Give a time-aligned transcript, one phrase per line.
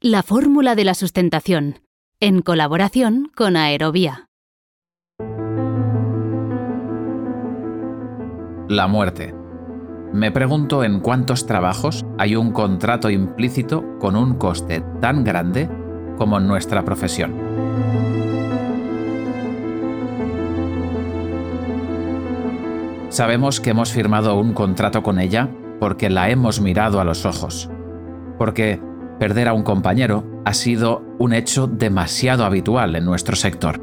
[0.00, 1.80] La fórmula de la sustentación,
[2.20, 4.28] en colaboración con Aerovía.
[8.68, 9.34] La muerte.
[10.12, 15.68] Me pregunto en cuántos trabajos hay un contrato implícito con un coste tan grande
[16.16, 17.34] como en nuestra profesión.
[23.08, 27.68] Sabemos que hemos firmado un contrato con ella porque la hemos mirado a los ojos,
[28.38, 28.80] porque
[29.18, 33.80] perder a un compañero ha sido un hecho demasiado habitual en nuestro sector.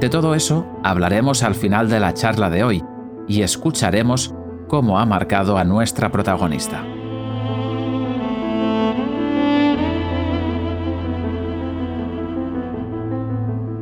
[0.00, 2.82] De todo eso hablaremos al final de la charla de hoy
[3.28, 4.34] y escucharemos
[4.66, 6.84] cómo ha marcado a nuestra protagonista.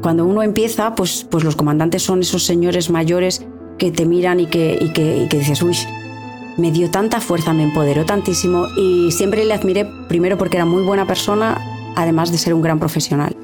[0.03, 3.47] Cuando uno empieza, pues, pues los comandantes son esos señores mayores
[3.81, 5.77] que te miran y que, y que, y que dices, uy,
[6.59, 10.83] me dio tanta fuerza, me empoderó tantísimo y siempre le admiré primero porque era muy
[10.83, 11.59] buena persona,
[11.97, 13.35] además de ser un gran profesional.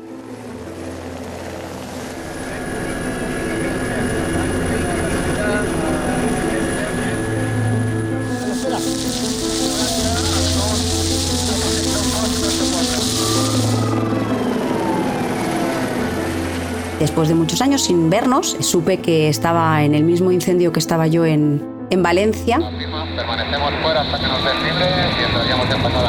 [17.16, 21.06] Después de muchos años sin vernos, supe que estaba en el mismo incendio que estaba
[21.06, 22.58] yo en, en Valencia.
[22.58, 26.02] Permanecemos fuera hasta que nos den libres y misma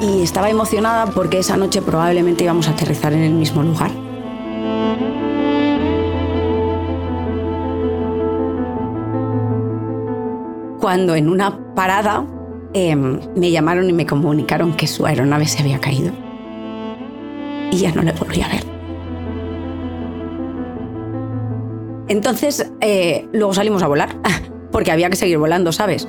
[0.00, 3.90] Y estaba emocionada porque esa noche probablemente íbamos a aterrizar en el mismo lugar.
[10.78, 12.24] Cuando en una parada
[12.74, 16.12] em, me llamaron y me comunicaron que su aeronave se había caído.
[17.72, 18.73] Y ya no le volví a ver.
[22.14, 24.14] Entonces, eh, luego salimos a volar,
[24.70, 26.06] porque había que seguir volando, ¿sabes?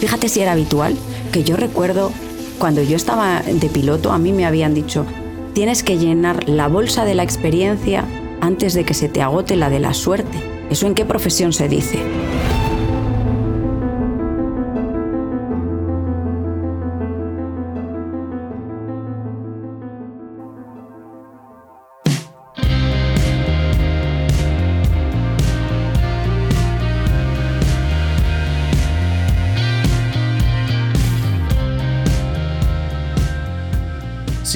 [0.00, 0.96] Fíjate si era habitual,
[1.30, 2.10] que yo recuerdo
[2.58, 5.06] cuando yo estaba de piloto, a mí me habían dicho,
[5.52, 8.04] tienes que llenar la bolsa de la experiencia
[8.40, 10.38] antes de que se te agote la de la suerte.
[10.70, 12.00] ¿Eso en qué profesión se dice?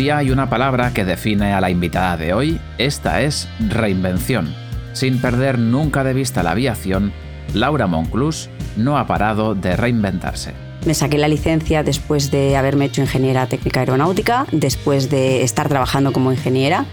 [0.08, 4.54] Si hay una palabra que define a la invitada de hoy, esta es reinvención.
[4.94, 7.12] Sin perder nunca de vista la aviación,
[7.52, 8.48] Laura Monclús
[8.78, 10.54] no ha parado de reinventarse.
[10.86, 16.10] Me saqué la licencia después de haberme hecho ingeniera técnica aeronáutica, después de estar trabajando
[16.10, 16.86] como ingeniera.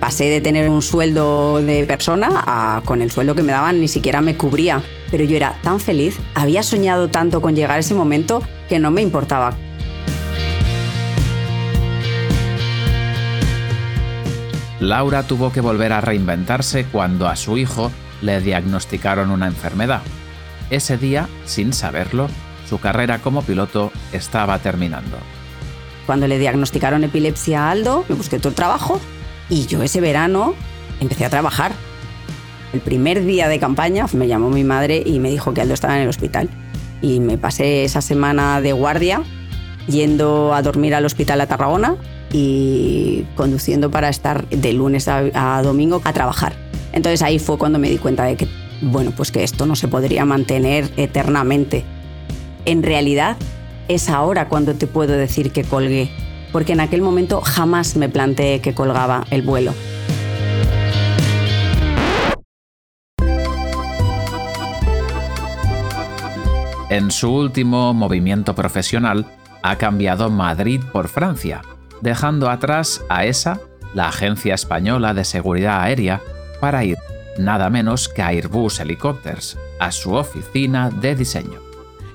[0.00, 3.86] Pasé de tener un sueldo de persona a con el sueldo que me daban ni
[3.86, 4.82] siquiera me cubría.
[5.12, 8.90] Pero yo era tan feliz, había soñado tanto con llegar a ese momento que no
[8.90, 9.54] me importaba
[14.80, 20.02] Laura tuvo que volver a reinventarse cuando a su hijo le diagnosticaron una enfermedad.
[20.68, 22.28] Ese día, sin saberlo,
[22.68, 25.16] su carrera como piloto estaba terminando.
[26.04, 29.00] Cuando le diagnosticaron epilepsia a Aldo, me busqué el trabajo
[29.48, 30.54] y yo ese verano
[31.00, 31.72] empecé a trabajar.
[32.72, 35.96] El primer día de campaña me llamó mi madre y me dijo que Aldo estaba
[35.96, 36.50] en el hospital.
[37.00, 39.22] Y me pasé esa semana de guardia
[39.86, 41.96] yendo a dormir al hospital a Tarragona
[42.32, 46.54] y conduciendo para estar de lunes a, domingo a trabajar.
[46.92, 48.48] Entonces ahí fue cuando me di cuenta de que,
[48.80, 51.84] bueno, pues que esto no se podría mantener eternamente.
[52.64, 53.36] En realidad
[53.88, 56.10] es ahora cuando te puedo decir que colgué,
[56.52, 59.72] porque en aquel momento jamás me planteé que colgaba el vuelo.
[66.88, 69.26] En su último movimiento profesional,
[69.62, 71.60] ha cambiado Madrid por Francia
[72.00, 73.60] dejando atrás a ESA,
[73.94, 76.22] la Agencia Española de Seguridad Aérea,
[76.60, 76.98] para ir
[77.38, 81.60] nada menos que a Airbus Helicopters, a su oficina de diseño.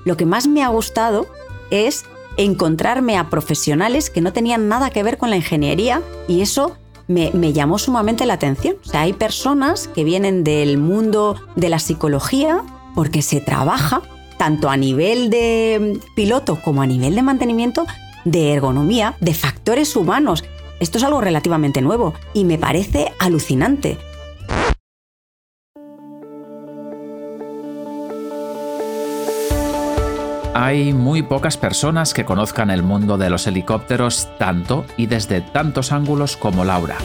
[0.04, 1.26] Lo que más me ha gustado
[1.70, 2.04] es
[2.36, 6.76] encontrarme a profesionales que no tenían nada que ver con la ingeniería y eso
[7.08, 8.76] me, me, llamó sumamente la atención.
[8.84, 12.62] O sea, hay personas que vienen del mundo de la psicología
[12.94, 14.02] porque se trabaja
[14.38, 17.86] tanto a nivel de piloto como a nivel de mantenimiento
[18.24, 20.44] de ergonomía, de factores humanos.
[20.80, 23.98] Esto es algo relativamente nuevo y me parece alucinante.
[30.54, 35.92] Hay muy pocas personas que conozcan el mundo de los helicópteros tanto y desde tantos
[35.92, 36.98] ángulos como Laura.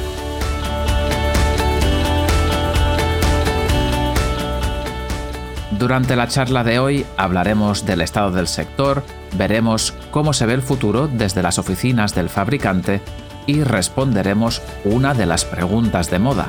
[5.79, 9.03] Durante la charla de hoy hablaremos del estado del sector,
[9.38, 13.01] veremos cómo se ve el futuro desde las oficinas del fabricante
[13.45, 16.48] y responderemos una de las preguntas de moda.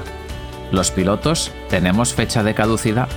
[0.72, 3.08] ¿Los pilotos tenemos fecha de caducidad?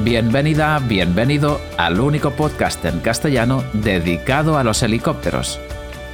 [0.00, 5.60] Bienvenida, bienvenido al único podcast en castellano dedicado a los helicópteros.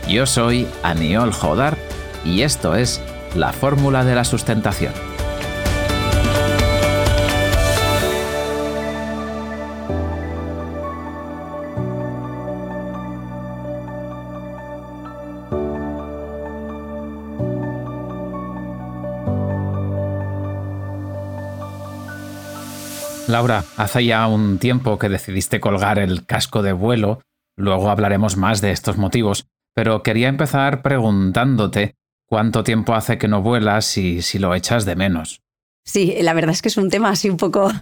[0.08, 1.76] Yo soy Aniol Jodar
[2.24, 3.00] y esto es
[3.34, 4.92] La Fórmula de la Sustentación.
[23.28, 27.22] Laura, hace ya un tiempo que decidiste colgar el casco de vuelo,
[27.56, 31.96] luego hablaremos más de estos motivos, pero quería empezar preguntándote
[32.28, 35.42] cuánto tiempo hace que no vuelas y si lo echas de menos.
[35.84, 37.72] Sí, la verdad es que es un tema así un poco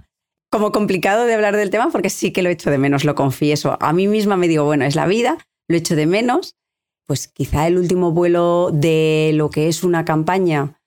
[0.51, 3.77] como complicado de hablar del tema porque sí que lo echo de menos, lo confieso.
[3.81, 5.37] A mí misma me digo, bueno, es la vida,
[5.69, 6.55] lo echo de menos.
[7.07, 10.81] Pues quizá el último vuelo de lo que es una campaña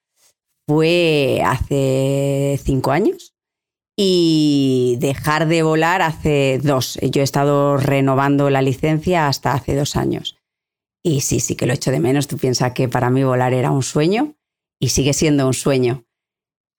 [0.68, 3.37] fue hace cinco años
[4.00, 7.00] y dejar de volar hace dos.
[7.02, 10.38] Yo he estado renovando la licencia hasta hace dos años.
[11.04, 12.28] Y sí, sí que lo echo de menos.
[12.28, 14.36] Tú piensas que para mí volar era un sueño
[14.80, 16.06] y sigue siendo un sueño.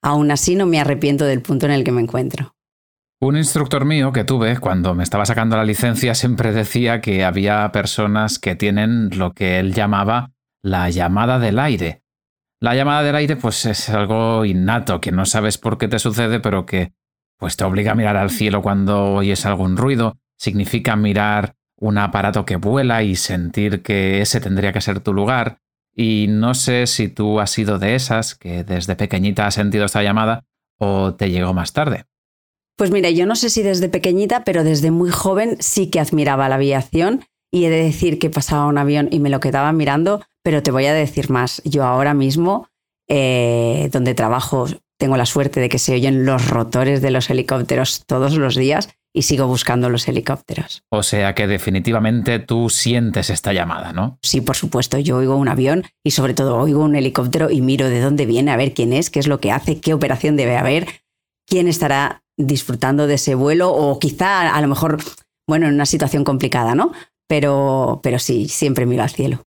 [0.00, 2.54] Aún así no me arrepiento del punto en el que me encuentro.
[3.20, 7.72] Un instructor mío que tuve cuando me estaba sacando la licencia siempre decía que había
[7.72, 10.30] personas que tienen lo que él llamaba
[10.62, 12.04] la llamada del aire.
[12.60, 16.38] La llamada del aire pues es algo innato, que no sabes por qué te sucede,
[16.38, 16.92] pero que
[17.38, 22.44] pues te obliga a mirar al cielo cuando oyes algún ruido, significa mirar un aparato
[22.44, 25.60] que vuela y sentir que ese tendría que ser tu lugar.
[25.94, 30.02] Y no sé si tú has sido de esas que desde pequeñita has sentido esta
[30.02, 30.44] llamada
[30.78, 32.04] o te llegó más tarde.
[32.76, 36.48] Pues mira, yo no sé si desde pequeñita, pero desde muy joven sí que admiraba
[36.48, 40.22] la aviación y he de decir que pasaba un avión y me lo quedaba mirando,
[40.42, 41.62] pero te voy a decir más.
[41.64, 42.68] Yo ahora mismo,
[43.08, 44.66] eh, donde trabajo
[44.98, 48.90] tengo la suerte de que se oyen los rotores de los helicópteros todos los días
[49.14, 50.82] y sigo buscando los helicópteros.
[50.90, 54.18] O sea que definitivamente tú sientes esta llamada, ¿no?
[54.22, 54.98] Sí, por supuesto.
[54.98, 58.50] Yo oigo un avión y sobre todo oigo un helicóptero y miro de dónde viene,
[58.50, 60.86] a ver quién es, qué es lo que hace, qué operación debe haber,
[61.46, 64.98] quién estará disfrutando de ese vuelo o quizá a lo mejor,
[65.46, 66.92] bueno, en una situación complicada, ¿no?
[67.26, 69.42] Pero, pero sí, siempre miro al cielo.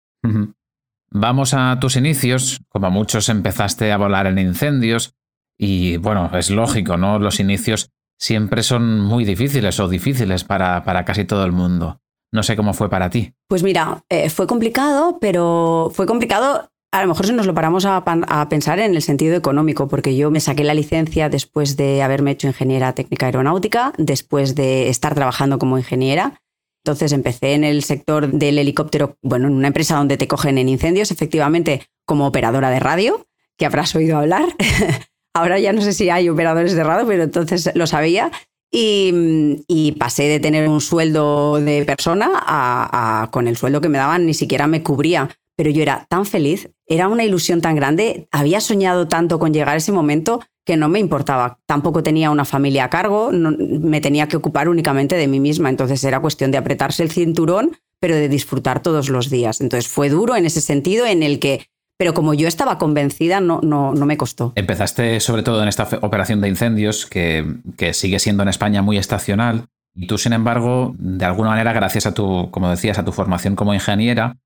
[1.11, 2.61] Vamos a tus inicios.
[2.69, 5.15] Como muchos empezaste a volar en incendios,
[5.63, 7.19] y bueno, es lógico, ¿no?
[7.19, 12.01] Los inicios siempre son muy difíciles o difíciles para, para casi todo el mundo.
[12.33, 13.35] No sé cómo fue para ti.
[13.47, 17.85] Pues mira, eh, fue complicado, pero fue complicado a lo mejor si nos lo paramos
[17.85, 22.03] a, a, pensar en el sentido económico, porque yo me saqué la licencia después de
[22.03, 26.41] haberme hecho ingeniera técnica aeronáutica, después de estar trabajando como ingeniera.
[26.85, 30.71] Entonces empecé en el sector del helicóptero, bueno, en una empresa donde te cogen en
[30.71, 33.27] incendios, efectivamente como operadora de radio,
[33.59, 34.47] que habrás oído hablar.
[35.35, 38.31] Ahora ya no sé si hay operadores de radio, pero entonces lo sabía.
[38.73, 44.27] Y, pasé de tener un sueldo de persona a, con el sueldo que me daban
[44.27, 45.29] ni siquiera me cubría.
[45.57, 49.75] Pero yo era tan feliz, era una ilusión tan grande, había soñado tanto con llegar
[49.75, 51.59] a ese momento que no me importaba.
[51.67, 55.69] Tampoco tenía una familia a cargo, me tenía que ocupar únicamente de mí misma.
[55.69, 59.61] Entonces era cuestión de apretarse el cinturón, pero de disfrutar todos los días.
[59.61, 61.67] Entonces fue duro en ese sentido en el que
[62.01, 64.55] pero como yo estaba convencida, no, no, no me costó.
[64.55, 67.45] Empezaste sobre todo en esta operación de incendios, que,
[67.77, 72.07] que sigue siendo en España muy estacional, y tú, sin embargo, de alguna manera, gracias
[72.07, 74.39] a tu, como decías, a tu formación como ingeniera,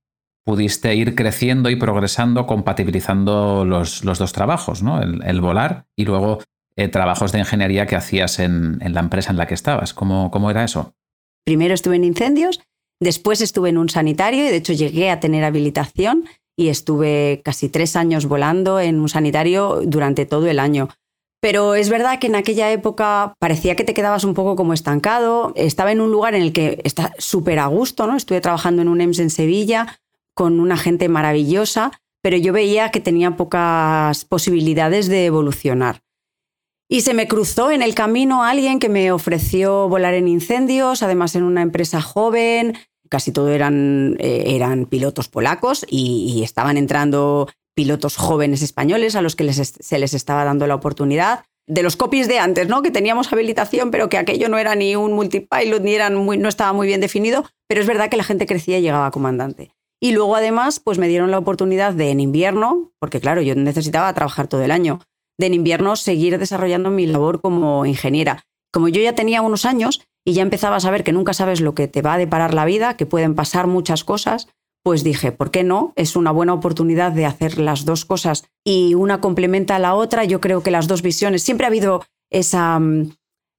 [0.45, 5.01] pudiste ir creciendo y progresando, compatibilizando los, los dos trabajos, ¿no?
[5.01, 6.41] El, volar y luego
[6.75, 9.95] eh, trabajos de ingeniería que hacías en, en, la empresa en la que estabas.
[9.95, 10.97] ¿Cómo, ¿Cómo era eso?
[11.45, 12.61] Primero estuve en incendios,
[13.01, 16.25] después estuve en un sanitario y de hecho llegué a tener habilitación
[16.57, 20.89] y estuve casi tres años volando en un sanitario durante todo el año.
[21.41, 25.53] Pero es verdad que en aquella época parecía que te quedabas un poco como estancado.
[25.57, 28.17] Estaba en un lugar en el que está súper a gusto, ¿no?
[28.17, 30.01] Estuve trabajando en un EMS en Sevilla
[30.35, 31.93] con una gente maravillosa,
[32.23, 36.01] pero yo veía que tenía pocas posibilidades de evolucionar.
[36.89, 41.35] Y se me cruzó en el camino alguien que me ofreció volar en incendios, además
[41.35, 42.75] en una empresa joven,
[43.15, 49.37] casi todo eran, eh, eran pilotos polacos y, estaban entrando pilotos jóvenes españoles a los
[49.37, 51.45] que se les estaba dando la oportunidad.
[51.67, 52.83] de los copies de antes, ¿no?
[52.83, 56.49] Que teníamos habilitación, pero que aquello no era ni un multipilot, ni eran muy, no
[56.49, 59.71] estaba muy bien definido, pero es verdad que la gente crecía y llegaba a comandante.
[59.99, 64.13] Y luego además, pues me dieron la oportunidad de en invierno, porque claro, yo necesitaba
[64.13, 65.01] trabajar todo el año,
[65.39, 68.45] de en invierno seguir desarrollando mi labor como ingeniera.
[68.73, 71.75] Como yo ya tenía unos años y ya empezaba a saber que nunca sabes lo
[71.75, 74.49] que te va a deparar la vida, que pueden pasar muchas cosas,
[74.83, 75.93] pues dije, ¿por qué no?
[75.97, 80.25] Es una buena oportunidad de hacer las dos cosas y una complementa a la otra.
[80.25, 83.13] Yo creo que las dos visiones, siempre ha habido esa, mm,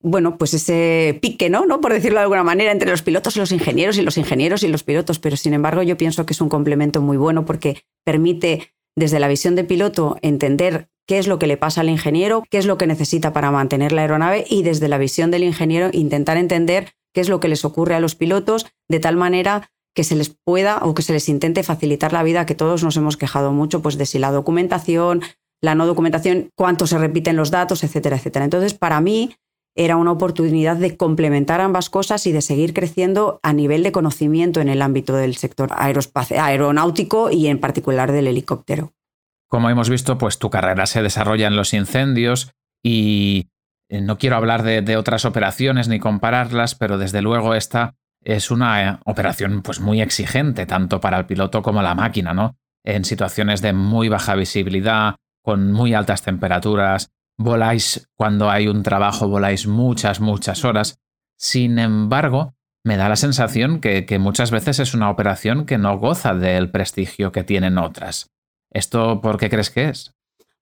[0.03, 1.65] bueno, pues ese pique, ¿no?
[1.65, 1.81] ¿no?
[1.81, 4.67] Por decirlo de alguna manera, entre los pilotos y los ingenieros y los ingenieros y
[4.67, 8.72] los pilotos, pero sin embargo yo pienso que es un complemento muy bueno porque permite
[8.95, 12.58] desde la visión de piloto entender qué es lo que le pasa al ingeniero, qué
[12.58, 16.38] es lo que necesita para mantener la aeronave y desde la visión del ingeniero intentar
[16.38, 20.16] entender qué es lo que les ocurre a los pilotos de tal manera que se
[20.16, 23.54] les pueda o que se les intente facilitar la vida, que todos nos hemos quejado
[23.54, 25.22] mucho pues de si la documentación,
[25.62, 28.46] la no documentación, cuánto se repiten los datos, etcétera, etcétera.
[28.46, 29.36] Entonces, para mí
[29.76, 34.62] era una oportunidad de complementar ambas cosas y de seguir creciendo a nivel de conocimiento
[34.62, 38.95] en el ámbito del sector aeronáutico y en particular del helicóptero.
[39.56, 42.52] Como hemos visto, pues tu carrera se desarrolla en los incendios
[42.84, 43.48] y
[43.88, 48.84] eh, no quiero hablar de, otras operaciones ni compararlas, pero desde luego esta es una
[48.84, 52.58] eh, operación pues muy exigente, tanto para el piloto como la máquina, ¿no?
[52.84, 59.30] En situaciones de muy baja visibilidad, con muy altas temperaturas, voláis cuando hay un trabajo,
[59.30, 61.00] voláis muchas, muchas horas.
[61.40, 66.34] Sin embargo, me da la sensación que muchas veces es una operación que no goza
[66.34, 68.35] del prestigio que tienen otras.
[68.75, 70.12] ¿Esto por qué crees que es?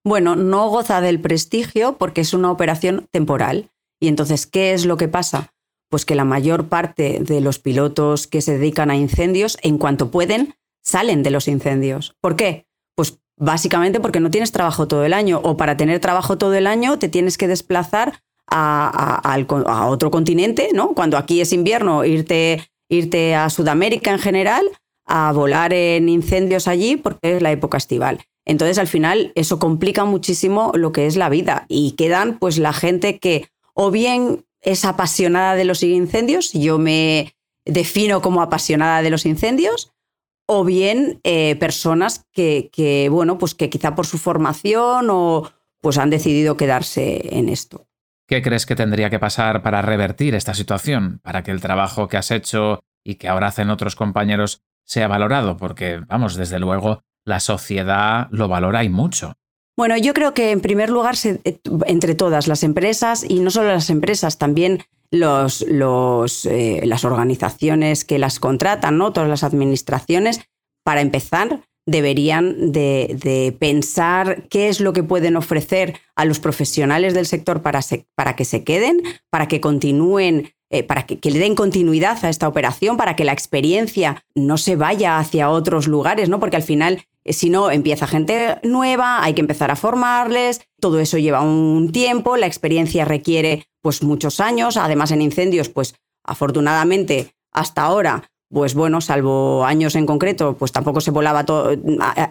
[0.04, 3.70] Bueno, no goza del prestigio porque es una operación temporal.
[4.00, 5.52] Y entonces, ¿qué es lo que pasa?
[5.90, 10.12] Pues que la mayor parte de los pilotos que se dedican a incendios, en cuanto
[10.12, 10.54] pueden,
[10.84, 12.14] salen de los incendios.
[12.20, 12.66] ¿Por qué?
[12.94, 16.68] Pues básicamente porque no tienes trabajo todo el año o para tener trabajo todo el
[16.68, 19.36] año te tienes que desplazar a,
[19.88, 20.94] otro continente, ¿no?
[20.94, 24.70] Cuando aquí es invierno, irte, irte a Sudamérica en general
[25.06, 28.20] a volar en incendios allí porque es la época estival.
[28.44, 32.72] Entonces, al final, eso complica muchísimo lo que es la vida y quedan pues la
[32.72, 37.34] gente que o bien es apasionada de los incendios, yo me
[37.64, 39.92] defino como apasionada de los incendios,
[40.46, 45.98] o bien eh, personas que, que, bueno, pues que quizá por su formación o pues
[45.98, 47.86] han decidido quedarse en esto.
[48.26, 51.20] ¿Qué crees que tendría que pasar para revertir esta situación?
[51.22, 55.56] Para que el trabajo que has hecho y que ahora hacen otros compañeros sea valorado,
[55.56, 59.34] porque, vamos, desde luego, la sociedad lo valora y mucho.
[59.76, 63.68] Bueno, yo creo que en primer lugar, eh, entre todas las empresas, y no solo
[63.68, 65.64] las empresas, también los,
[66.46, 69.12] eh, las organizaciones que las contratan, ¿no?
[69.12, 70.40] todas las administraciones,
[70.84, 77.12] para empezar, deberían de, de, pensar qué es lo que pueden ofrecer a los profesionales
[77.14, 77.80] del sector para,
[78.14, 82.48] para que se queden, para que continúen eh, para que, le den continuidad a esta
[82.48, 86.40] operación, para que la experiencia no se vaya hacia otros lugares, ¿no?
[86.40, 90.98] Porque al final, eh, si no, empieza gente nueva, hay que empezar a formarles, todo
[90.98, 97.34] eso lleva un tiempo, la experiencia requiere pues muchos años, además en incendios, pues afortunadamente
[97.52, 101.44] hasta ahora pues bueno, salvo años en concreto, pues tampoco se volaba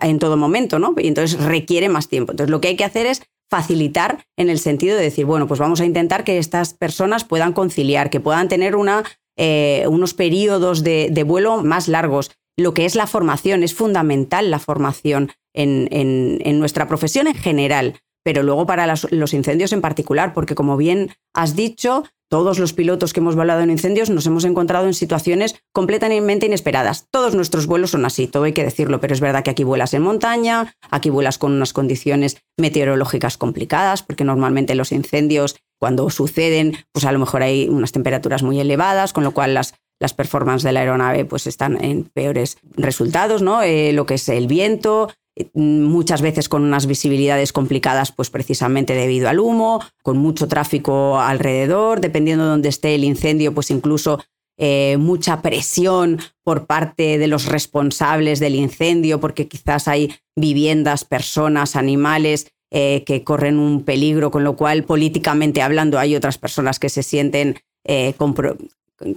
[0.01, 0.95] en todo momento, ¿no?
[0.97, 2.31] Y entonces requiere más tiempo.
[2.31, 3.23] Entonces lo que hay que hacer es
[3.53, 7.53] facilitar en el sentido de decir, bueno, pues vamos a intentar que estas personas puedan
[7.53, 9.03] conciliar, que puedan tener una,
[9.38, 12.31] eh, unos periodos de, vuelo más largos.
[12.57, 18.00] Lo que es la formación, es fundamental la formación en, en, nuestra profesión en general,
[18.24, 23.13] pero luego para los incendios en particular, porque como bien has dicho, todos los pilotos
[23.13, 27.05] que hemos volado en incendios nos hemos encontrado en situaciones completamente inesperadas.
[27.11, 29.93] Todos nuestros vuelos son así, todo hay que decirlo, pero es verdad que aquí vuelas
[29.93, 36.75] en montaña, aquí vuelas con unas condiciones meteorológicas complicadas, porque normalmente los incendios, cuando suceden,
[36.91, 40.63] pues a lo mejor hay unas temperaturas muy elevadas, con lo cual las, las performances
[40.63, 43.61] de la aeronave pues están en peores resultados, ¿no?
[43.61, 45.11] Eh, lo que es el viento,
[45.53, 52.01] muchas veces con unas visibilidades complicadas, pues precisamente debido al humo, con mucho tráfico alrededor,
[52.01, 54.19] dependiendo de dónde esté el incendio, pues incluso
[54.57, 61.75] eh, mucha presión por parte de los responsables del incendio, porque quizás hay viviendas, personas,
[61.75, 66.89] animales eh, que corren un peligro, con lo cual políticamente hablando hay otras personas que
[66.89, 68.13] se sienten eh,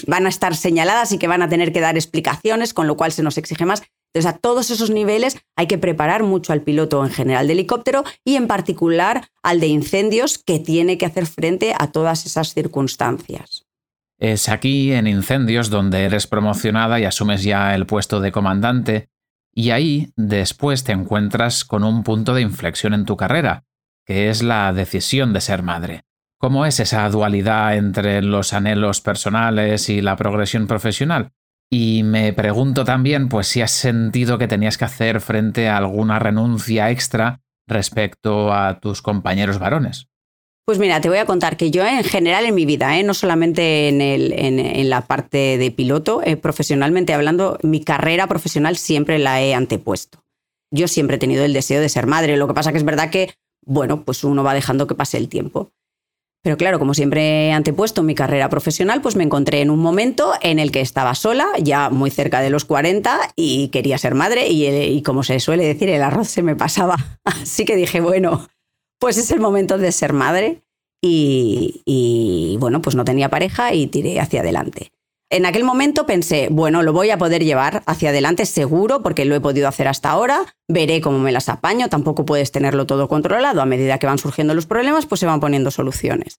[0.06, 3.12] van a estar señaladas y que van a tener que dar explicaciones, con lo cual
[3.12, 3.82] se nos exige más.
[4.14, 8.04] Entonces, a todos esos niveles hay que preparar mucho al piloto en general de helicóptero
[8.24, 13.66] y en particular al de incendios que tiene que hacer frente a todas esas circunstancias.
[14.18, 19.10] Es aquí, en incendios, donde eres promocionada y asumes ya el puesto de comandante,
[19.52, 23.64] y ahí después te encuentras con un punto de inflexión en tu carrera,
[24.06, 26.05] que es la decisión de ser madre.
[26.46, 31.32] ¿Cómo es esa dualidad entre los anhelos personales y la progresión profesional?
[31.68, 36.20] Y me pregunto también, pues si has sentido que tenías que hacer frente a alguna
[36.20, 40.06] renuncia extra respecto a tus compañeros varones.
[40.64, 43.02] Pues mira, te voy a contar que yo en general en mi vida, ¿eh?
[43.02, 49.42] no solamente en, la parte de piloto, eh, profesionalmente hablando, mi carrera profesional siempre la
[49.42, 50.22] he antepuesto.
[50.70, 53.10] Yo siempre he tenido el deseo de ser madre, lo que pasa que es verdad
[53.10, 53.34] que,
[53.64, 55.72] bueno, pues uno va dejando que pase el tiempo.
[56.46, 60.32] Pero claro, como siempre he antepuesto mi carrera profesional, pues me encontré en un momento
[60.42, 64.46] en el que estaba sola, ya muy cerca de los 40, y quería ser madre,
[64.46, 66.98] y, y como se suele decir, el arroz se me pasaba.
[67.24, 68.46] Así que dije, bueno,
[69.00, 70.62] pues es el momento de ser madre
[71.02, 74.92] y, bueno, pues no tenía pareja y tiré hacia adelante.
[75.28, 79.34] En aquel momento pensé, bueno, lo voy a poder llevar hacia adelante seguro porque lo
[79.34, 83.60] he podido hacer hasta ahora, veré cómo me las apaño, tampoco puedes tenerlo todo controlado,
[83.60, 86.38] a medida que van surgiendo los problemas, pues se van poniendo soluciones.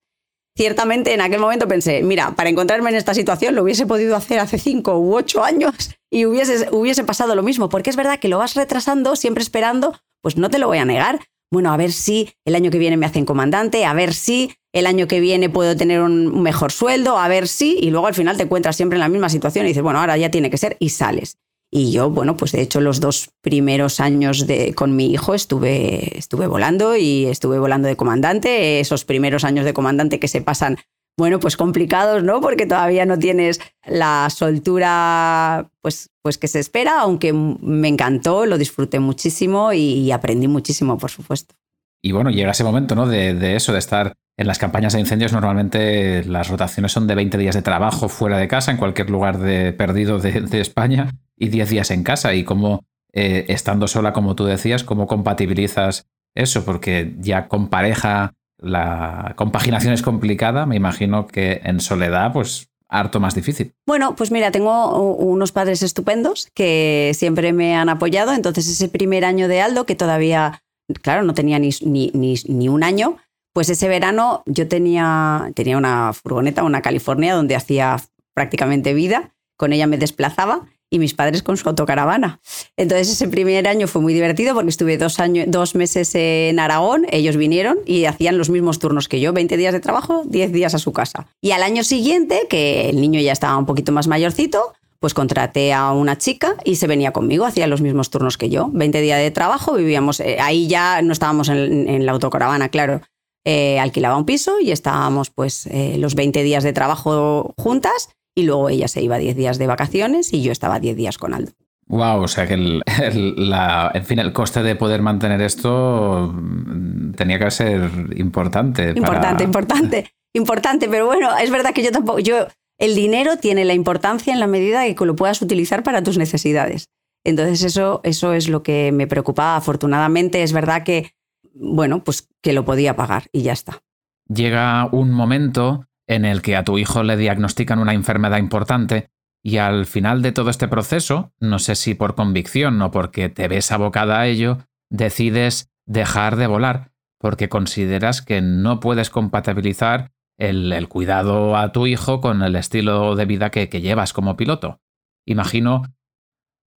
[0.55, 4.39] Ciertamente en aquel momento pensé, mira, para encontrarme en esta situación lo hubiese podido hacer
[4.39, 8.29] hace cinco u ocho años y hubiese, hubiese pasado lo mismo, porque es verdad que
[8.29, 11.19] lo vas retrasando, siempre esperando, pues no te lo voy a negar,
[11.51, 14.85] bueno, a ver si el año que viene me hacen comandante, a ver si el
[14.85, 18.37] año que viene puedo tener un mejor sueldo, a ver si, y luego al final
[18.37, 20.77] te encuentras siempre en la misma situación y dices, bueno, ahora ya tiene que ser
[20.79, 21.37] y sales.
[21.69, 26.17] Y yo, bueno, pues de hecho los dos primeros años de, con mi hijo estuve,
[26.17, 28.79] estuve volando y estuve volando de comandante.
[28.79, 30.77] Esos primeros años de comandante que se pasan
[31.17, 32.41] bueno, pues complicados, ¿no?
[32.41, 38.57] Porque todavía no tienes la soltura pues, pues que se espera, aunque me encantó, lo
[38.57, 41.55] disfruté muchísimo y, aprendí muchísimo, por supuesto.
[42.03, 43.07] Y bueno, llega ese momento, ¿no?
[43.07, 47.39] De, eso, de estar en las campañas de incendios, normalmente las rotaciones son de 20
[47.39, 51.69] días de trabajo fuera de casa, en cualquier lugar de, perdido de, España, y 10
[51.71, 52.35] días en casa.
[52.35, 56.05] Y cómo, eh, estando sola, como tú decías, cómo compatibilizas
[56.35, 62.69] eso, porque ya con pareja la compaginación es complicada, me imagino que en soledad, pues
[62.89, 63.73] harto más difícil.
[63.85, 68.33] Bueno, pues mira, tengo unos padres estupendos que siempre me han apoyado.
[68.33, 70.63] Entonces, ese primer año de Aldo, que todavía,
[71.01, 73.17] claro, no tenía ni, ni, ni, un año,
[73.53, 77.97] pues ese verano yo tenía, tenía una furgoneta, una California, donde hacía
[78.33, 79.33] prácticamente vida.
[79.57, 82.39] Con ella me desplazaba y mis padres con su autocaravana.
[82.77, 87.05] Entonces ese primer año fue muy divertido porque estuve dos, años, dos meses en Aragón,
[87.11, 90.73] ellos vinieron y hacían los mismos turnos que yo, 20 días de trabajo, 10 días
[90.73, 91.27] a su casa.
[91.41, 95.73] Y al año siguiente, que el niño ya estaba un poquito más mayorcito, pues contraté
[95.73, 99.19] a una chica y se venía conmigo, hacía los mismos turnos que yo, 20 días
[99.19, 103.01] de trabajo, vivíamos, eh, ahí ya no estábamos en, la autocaravana, claro.
[103.45, 108.43] Eh, alquilaba un piso y estábamos pues eh, los 20 días de trabajo juntas y
[108.43, 111.53] luego ella se iba 10 días de vacaciones y yo estaba 10 días con Aldo.
[111.87, 117.39] Wow, o sea que el, en fin, el coste de poder mantener esto mm, tenía
[117.39, 118.93] que ser importante.
[118.95, 122.45] Importante, importante, importante, pero bueno, es verdad que yo tampoco, yo,
[122.77, 126.89] el dinero tiene la importancia en la medida que lo puedas utilizar para tus necesidades.
[127.23, 129.55] Entonces eso, eso es lo que me preocupaba.
[129.55, 131.13] Afortunadamente es verdad que,
[131.55, 133.81] bueno, pues que lo podía pagar y ya está.
[134.29, 139.09] Llega un momento en el que a tu hijo le diagnostican una enfermedad importante
[139.43, 143.47] y al final de todo este proceso, no sé si por convicción o porque te
[143.47, 144.57] ves abocada a ello,
[144.89, 152.21] decides dejar de volar porque consideras que no puedes compatibilizar el, cuidado a tu hijo
[152.21, 154.81] con el estilo de vida que, llevas como piloto.
[155.25, 155.83] Imagino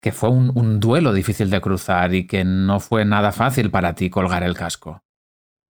[0.03, 3.95] que fue un, un duelo difícil de cruzar y que no fue nada fácil para
[3.95, 5.03] ti colgar el casco.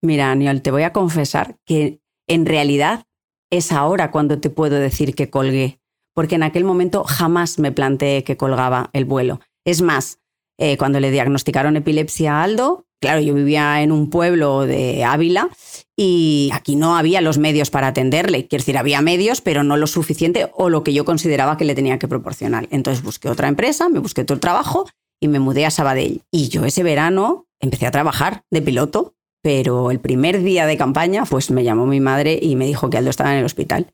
[0.02, 3.06] Mira, Aniol, te voy a confesar que en realidad
[3.50, 5.80] es ahora cuando te puedo decir que colgué,
[6.14, 9.40] porque en aquel momento jamás me planteé que colgaba el vuelo.
[9.64, 10.20] Es más,
[10.58, 15.48] eh, cuando le diagnosticaron epilepsia a Aldo, claro, yo vivía en un pueblo de Ávila
[15.96, 18.46] y aquí no había los medios para atenderle.
[18.46, 21.74] Quiero decir, había medios, pero no lo suficiente o lo que yo consideraba que le
[21.74, 22.68] tenía que proporcionar.
[22.70, 24.86] Entonces busqué otra empresa, me busqué otro trabajo
[25.20, 26.22] y me mudé a Sabadell.
[26.30, 31.24] Y yo ese verano empecé a trabajar de piloto pero el primer día de campaña,
[31.24, 33.86] pues me llamó mi madre y me dijo que Aldo estaba en el hospital.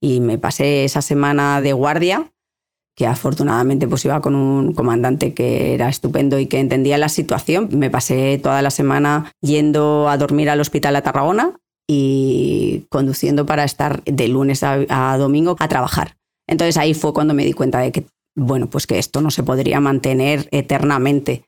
[0.00, 2.32] Y me pasé esa semana de guardia,
[2.96, 7.68] que afortunadamente pues iba con un comandante que era estupendo y que entendía la situación.
[7.72, 11.56] Me pasé toda la semana yendo a dormir al hospital a Tarragona
[11.88, 16.16] y conduciendo para estar de lunes a, a domingo a trabajar.
[16.46, 19.42] Entonces ahí fue cuando me di cuenta de que, bueno, pues que esto no se
[19.42, 21.44] podría mantener eternamente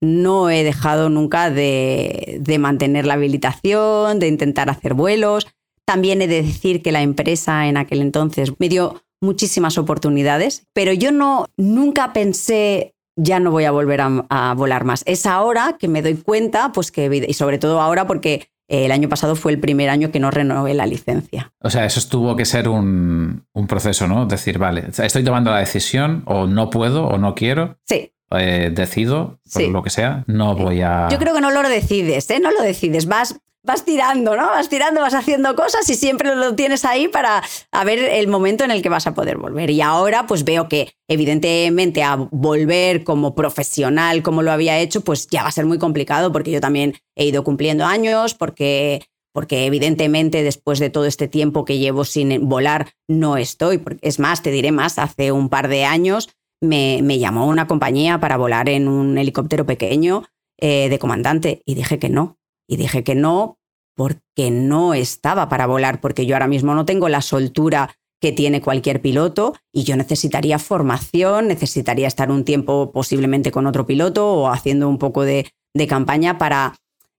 [0.00, 5.46] no he dejado nunca de, mantener la habilitación, de intentar hacer vuelos.
[5.84, 10.92] También he de decir que la empresa en aquel entonces me dio muchísimas oportunidades, pero
[10.92, 15.02] yo no nunca pensé ya no voy a volver a, volar más.
[15.04, 19.08] Es ahora que me doy cuenta, pues que y sobre todo ahora porque el año
[19.08, 21.52] pasado fue el primer año que no renové la licencia.
[21.60, 24.26] O sea, eso tuvo que ser un, proceso, ¿no?
[24.26, 27.78] Decir, vale, estoy tomando la decisión, o no puedo, o no quiero.
[27.86, 28.12] Sí.
[28.30, 31.08] Eh, decido, por lo que sea, no voy a.
[31.10, 32.40] Yo creo que no lo decides, ¿eh?
[32.40, 33.06] No lo decides.
[33.06, 34.48] Vas, vas tirando, ¿no?
[34.48, 37.42] Vas tirando, vas haciendo cosas y siempre lo tienes ahí para
[37.86, 39.70] ver el momento en el que vas a poder volver.
[39.70, 45.26] Y ahora pues veo que evidentemente a volver como profesional como lo había hecho, pues
[45.28, 49.66] ya va a ser muy complicado porque yo también he ido cumpliendo años, porque porque
[49.66, 53.80] evidentemente después de todo este tiempo que llevo sin volar no estoy.
[54.00, 56.28] Es más, te diré más, hace un par de años
[56.60, 60.24] me, llamó una compañía para volar en un helicóptero pequeño
[60.58, 62.38] eh, de comandante y dije que no.
[62.66, 63.58] Y dije que no
[63.94, 68.60] porque no estaba para volar, porque yo ahora mismo no tengo la soltura que tiene
[68.60, 74.48] cualquier piloto y yo necesitaría formación, necesitaría estar un tiempo posiblemente con otro piloto o
[74.48, 75.50] haciendo un poco de,
[75.88, 76.74] campaña para,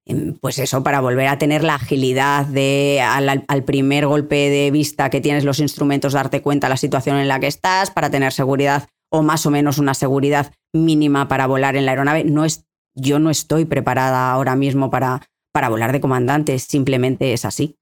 [0.05, 4.69] em, pues eso, para volver a tener la agilidad de al, al, primer golpe de
[4.71, 8.09] vista que tienes los instrumentos, darte cuenta de la situación en la que estás, para
[8.09, 12.23] tener seguridad o más o menos una seguridad mínima para volar en la aeronave.
[12.23, 17.45] No es, yo no estoy preparada ahora mismo para, para volar de comandante, simplemente es
[17.45, 17.77] así.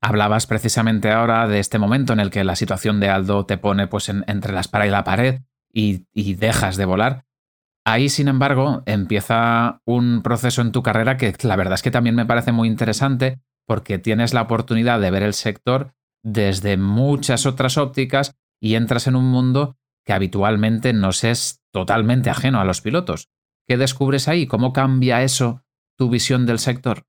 [0.00, 3.86] Hablabas precisamente ahora de este momento en el que la situación de Aldo te pone
[3.86, 7.24] pues entre la espalda y la pared y, y dejas de volar.
[7.84, 12.14] Ahí, sin embargo, empieza un proceso en tu carrera que la verdad es que también
[12.14, 17.78] me parece muy interesante porque tienes la oportunidad de ver el sector desde muchas otras
[17.78, 23.28] ópticas y entras en un mundo que habitualmente nos es totalmente ajeno a los pilotos.
[23.66, 24.46] ¿Qué descubres ahí?
[24.46, 25.62] ¿Cómo cambia eso
[25.96, 27.06] tu visión del sector?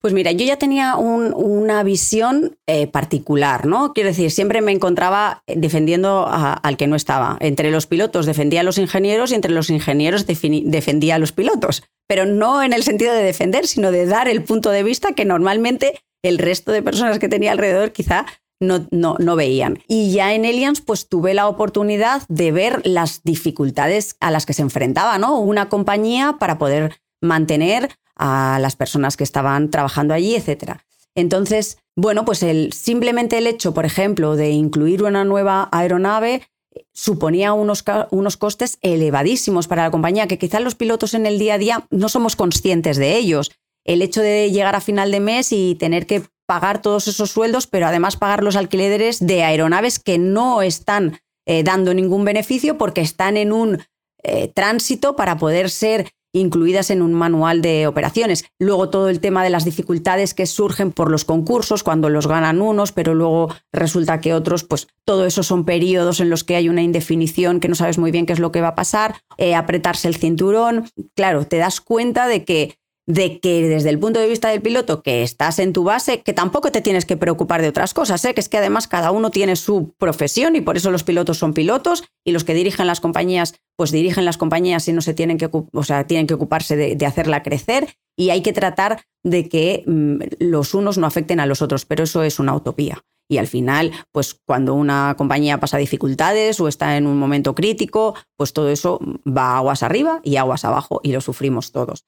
[0.00, 3.92] Pues mira, yo ya tenía una visión eh, particular, ¿no?
[3.92, 7.36] Quiero decir, siempre me encontraba defendiendo al que no estaba.
[7.40, 11.82] Entre los pilotos defendía a los ingenieros y entre los ingenieros defendía a los pilotos.
[12.06, 15.24] Pero no en el sentido de defender, sino de dar el punto de vista que
[15.24, 18.24] normalmente el resto de personas que tenía alrededor quizá
[18.60, 19.78] no, no, no, veían.
[19.88, 24.52] Y ya en Aliens, pues tuve la oportunidad de ver las dificultades a las que
[24.52, 25.38] se enfrentaba, ¿no?
[25.38, 30.78] Una compañía para poder mantener a las personas que estaban trabajando allí, etc.
[31.14, 36.42] Entonces, bueno, pues el, simplemente el hecho, por ejemplo, de incluir una nueva aeronave
[36.74, 41.38] eh, suponía unos, unos costes elevadísimos para la compañía, que quizás los pilotos en el
[41.38, 43.52] día a día no somos conscientes de ellos.
[43.84, 47.66] El hecho de llegar a final de mes y tener que pagar todos esos sueldos,
[47.66, 53.02] pero además pagar los alquileres de aeronaves que no están eh, dando ningún beneficio porque
[53.02, 53.82] están en un
[54.22, 58.46] eh, tránsito para poder ser incluidas en un manual de operaciones.
[58.58, 62.62] Luego todo el tema de las dificultades que surgen por los concursos, cuando los ganan
[62.62, 66.70] unos, pero luego resulta que otros, pues todo eso son periodos en los que hay
[66.70, 69.54] una indefinición que no sabes muy bien qué es lo que va a pasar, eh,
[69.54, 70.88] apretarse el cinturón.
[71.14, 75.02] Claro, te das cuenta de que de que desde el punto de vista del piloto
[75.02, 78.34] que estás en tu base, que tampoco te tienes que preocupar de otras cosas, ¿eh?
[78.34, 81.54] que es que además cada uno tiene su profesión y por eso los pilotos son
[81.54, 85.38] pilotos y los que dirigen las compañías, pues dirigen las compañías y no se tienen
[85.38, 89.84] que, o sea, tienen que ocuparse de, hacerla crecer y hay que tratar de que
[89.86, 93.02] mm, los unos no afecten a los otros, pero eso es una utopía.
[93.30, 98.14] Y al final, pues cuando una compañía pasa dificultades o está en un momento crítico,
[98.36, 102.04] pues todo eso va aguas arriba y aguas abajo y lo sufrimos todos.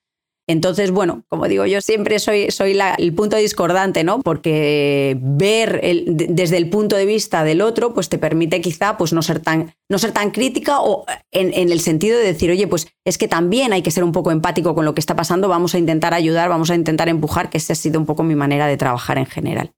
[0.50, 4.20] Entonces, bueno, como digo, yo siempre soy, soy el punto discordante, ¿no?
[4.20, 9.22] Porque ver desde el punto de vista del otro, pues te permite quizá pues, no,
[9.22, 12.88] ser tan, no ser tan crítica o en, en, el sentido de decir, oye, pues
[13.06, 15.76] es que también hay que ser un poco empático con lo que está pasando, vamos
[15.76, 18.66] a intentar ayudar, vamos a intentar empujar, que esa ha sido un poco mi manera
[18.66, 19.70] de trabajar en general.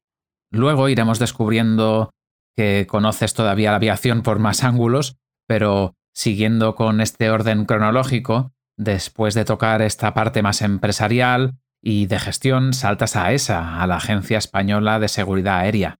[0.50, 2.12] Luego iremos descubriendo
[2.56, 9.34] que conoces todavía la aviación por más ángulos, pero siguiendo con este orden cronológico, Después
[9.34, 14.38] de tocar esta parte más empresarial y de gestión, saltas a ESA, a la Agencia
[14.38, 15.96] Española de Seguridad Aérea.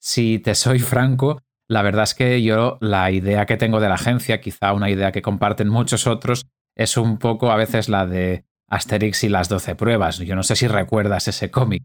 [0.00, 3.94] Si te soy franco, la verdad es que yo la idea que tengo de la
[3.94, 8.44] agencia, quizá una idea que comparten muchos otros, es un poco a veces la de
[8.68, 10.18] Asterix y las doce pruebas.
[10.18, 11.84] Yo no sé si recuerdas ese cómic.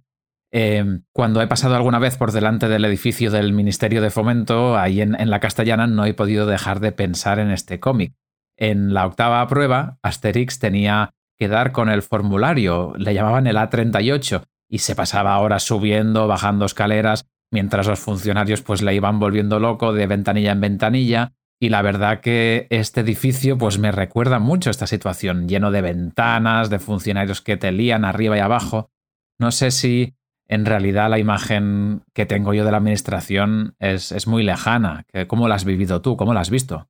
[0.52, 5.02] Em, cuando he pasado alguna vez por delante del edificio del Ministerio de Fomento, ahí
[5.02, 8.15] en la castellana, no he podido dejar de pensar en este cómic.
[8.58, 14.44] En la octava prueba, Asterix tenía que dar con el formulario, le llamaban el A38,
[14.70, 19.94] y se pasaba horas subiendo, bajando escaleras, mientras los funcionarios pues le iban volviendo loco
[19.94, 21.34] de ventanilla en ventanilla.
[21.58, 26.70] Y la verdad que este edificio pues me recuerda mucho esta situación, lleno de ventanas,
[26.70, 28.91] de funcionarios que te lían arriba y abajo.
[29.39, 30.15] No sé si
[30.48, 35.06] en realidad la imagen que tengo yo de la administración es, es muy lejana.
[35.28, 36.18] ¿Cómo la has vivido tú?
[36.18, 36.89] ¿Cómo la has visto?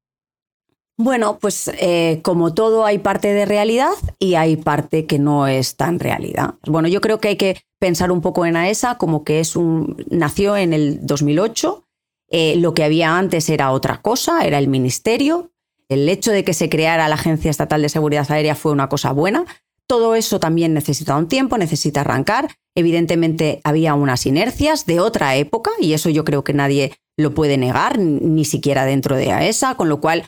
[0.98, 5.76] Bueno, pues eh, como todo hay parte de realidad y hay parte que no es
[5.76, 6.56] tan realidad.
[6.66, 10.06] Bueno, yo creo que hay que pensar un poco en AESA como que es un
[10.10, 11.84] nació en el 2008.
[12.30, 15.52] Eh, lo que había antes era otra cosa, era el ministerio.
[15.90, 19.12] El hecho de que se creara la Agencia Estatal de Seguridad Aérea fue una cosa
[19.12, 19.46] buena.
[19.88, 22.56] Todo eso también necesita un tiempo, necesita arrancar.
[22.74, 27.58] Evidentemente había unas inercias de otra época y eso yo creo que nadie lo puede
[27.58, 30.26] negar, ni siquiera dentro de AESA, con lo cual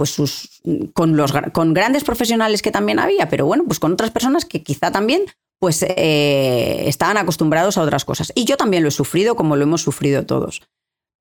[0.00, 0.62] pues sus,
[0.94, 4.62] con, los, con grandes profesionales que también había, pero bueno, pues con otras personas que
[4.62, 5.26] quizá también
[5.58, 8.32] pues eh, estaban acostumbrados a otras cosas.
[8.34, 10.62] Y yo también lo he sufrido como lo hemos sufrido todos.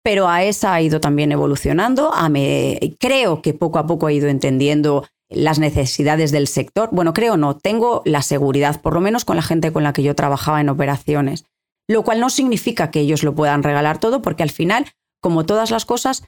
[0.01, 2.13] Pero a esa ha ido también evolucionando.
[2.13, 6.87] A me, creo que poco a poco ha ido entendiendo las necesidades del sector.
[6.93, 10.03] Bueno, creo no, tengo la seguridad, por lo menos con la gente con la que
[10.03, 11.43] yo trabajaba en operaciones.
[11.89, 14.85] Lo cual no significa que ellos lo puedan regalar todo, porque al final,
[15.19, 16.23] como todas las cosas,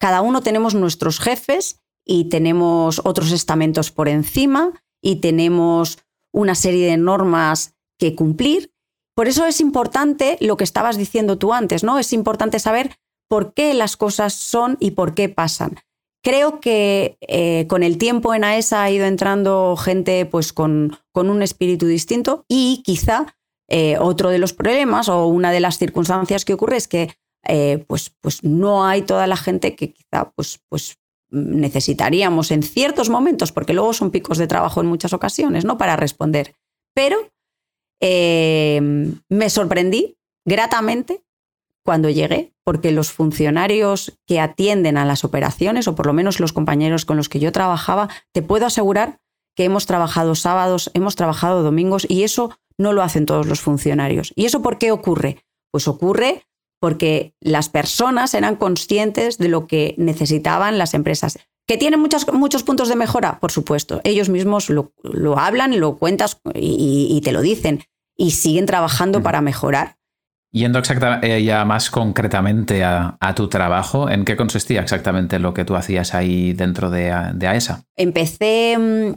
[0.00, 5.98] cada uno tenemos nuestros jefes y tenemos otros estamentos por encima y tenemos
[6.32, 8.72] una serie de normas que cumplir.
[9.14, 11.98] Por eso es importante lo que estabas diciendo tú antes, ¿no?
[11.98, 12.96] Es importante saber
[13.28, 15.76] por qué las cosas son y por qué pasan.
[16.22, 21.28] Creo que eh, con el tiempo en AESA ha ido entrando gente pues, con, con
[21.28, 23.36] un espíritu distinto y quizá
[23.68, 27.14] eh, otro de los problemas o una de las circunstancias que ocurre es que
[27.46, 30.98] eh, pues, pues no hay toda la gente que quizá pues, pues
[31.34, 35.76] necesitaríamos en ciertos momentos, porque luego son picos de trabajo en muchas ocasiones, ¿no?
[35.76, 36.54] Para responder.
[36.94, 37.18] Pero
[38.00, 38.80] eh,
[39.28, 40.16] me sorprendí
[40.46, 41.22] gratamente
[41.84, 46.52] cuando llegué, porque los funcionarios que atienden a las operaciones, o por lo menos los
[46.52, 49.20] compañeros con los que yo trabajaba, te puedo asegurar
[49.54, 54.32] que hemos trabajado sábados, hemos trabajado domingos, y eso no lo hacen todos los funcionarios.
[54.34, 55.44] ¿Y eso por qué ocurre?
[55.70, 56.46] Pues ocurre
[56.80, 61.38] porque las personas eran conscientes de lo que necesitaban las empresas.
[61.66, 63.40] ¿Que tienen muchos, muchos puntos de mejora?
[63.40, 64.00] Por supuesto.
[64.04, 64.92] Ellos mismos lo,
[65.38, 67.82] hablan, lo cuentas y, te lo dicen.
[68.16, 69.96] Y siguen trabajando para mejorar.
[70.52, 75.64] Yendo exactamente eh, ya más concretamente a, tu trabajo, ¿en qué consistía exactamente lo que
[75.64, 77.82] tú hacías ahí dentro de, de AESA?
[77.96, 79.14] Empecé mm,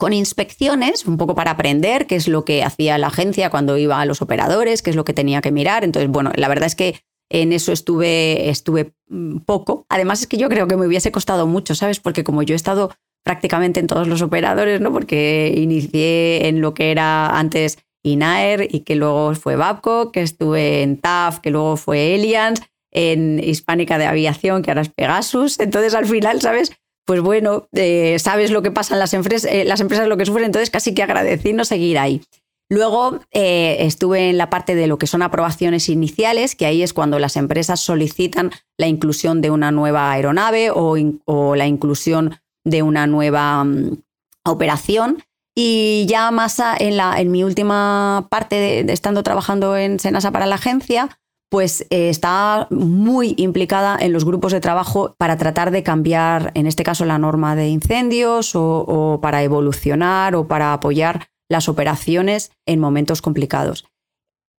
[0.00, 4.00] con inspecciones, un poco para aprender qué es lo que hacía la agencia cuando iba
[4.00, 5.84] a los operadores, qué es lo que tenía que mirar.
[5.84, 6.96] Entonces, bueno, la verdad es que
[7.28, 9.84] en eso estuve, estuve mm, poco.
[9.90, 12.00] Además es que yo creo que me hubiese costado mucho, ¿sabes?
[12.00, 14.90] Porque como yo he estado prácticamente en todos los operadores, ¿no?
[14.90, 20.80] Porque inicié en lo que era antes INAER y que luego fue Babcock, que estuve
[20.80, 25.60] en TAF, que luego fue Elians, en Hispánica de Aviación, que ahora es Pegasus.
[25.60, 26.72] Entonces al final, ¿sabes?
[27.10, 30.24] Pues bueno, eh, sabes lo que pasa en las empresas, eh, las empresas lo que
[30.24, 32.22] sufren, entonces casi que agradecí seguir ahí.
[32.68, 36.92] Luego eh, estuve en la parte de lo que son aprobaciones iniciales, que ahí es
[36.92, 43.08] cuando las empresas solicitan la inclusión de una nueva aeronave o, la inclusión de una
[43.08, 44.02] nueva mm,
[44.44, 45.20] operación.
[45.56, 50.46] Y ya más en, la, en mi última parte de, estando trabajando en Senasa para
[50.46, 51.18] la agencia,
[51.50, 56.66] pues eh, está muy implicada en los grupos de trabajo para tratar de cambiar, en
[56.66, 62.80] este caso, la norma de incendios o para evolucionar o para apoyar las operaciones en
[62.80, 63.84] momentos complicados.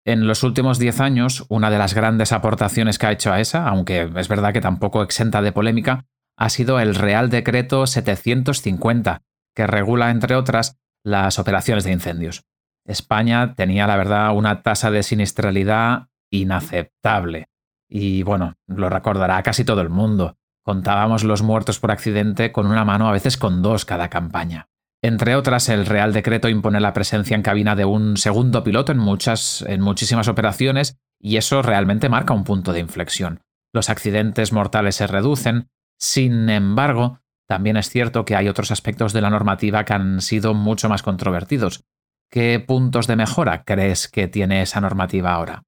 [0.04, 3.68] En los últimos 10 años, una de las grandes aportaciones que ha hecho a esa,
[3.68, 9.22] aunque es verdad que tampoco exenta de polémica, ha sido el Real Decreto 750,
[9.54, 12.42] que regula, entre otras, las operaciones de incendios.
[12.86, 17.48] España tenía, la verdad, una tasa de siniestralidad inaceptable.
[17.88, 20.36] Y bueno, lo recordará casi todo el mundo.
[20.62, 24.68] Contábamos los muertos por accidente con una mano, a veces con dos cada campaña.
[25.02, 28.98] Entre otras, el Real Decreto impone la presencia en cabina de un segundo piloto en,
[28.98, 33.40] muchas, en muchísimas operaciones y eso realmente marca un punto de inflexión.
[33.72, 39.22] Los accidentes mortales se reducen, sin embargo, también es cierto que hay otros aspectos de
[39.22, 41.84] la normativa que han sido mucho más controvertidos.
[42.30, 45.64] ¿Qué puntos de mejora crees que tiene esa normativa ahora?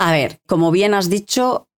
[0.00, 1.68] A ver, como bien has dicho,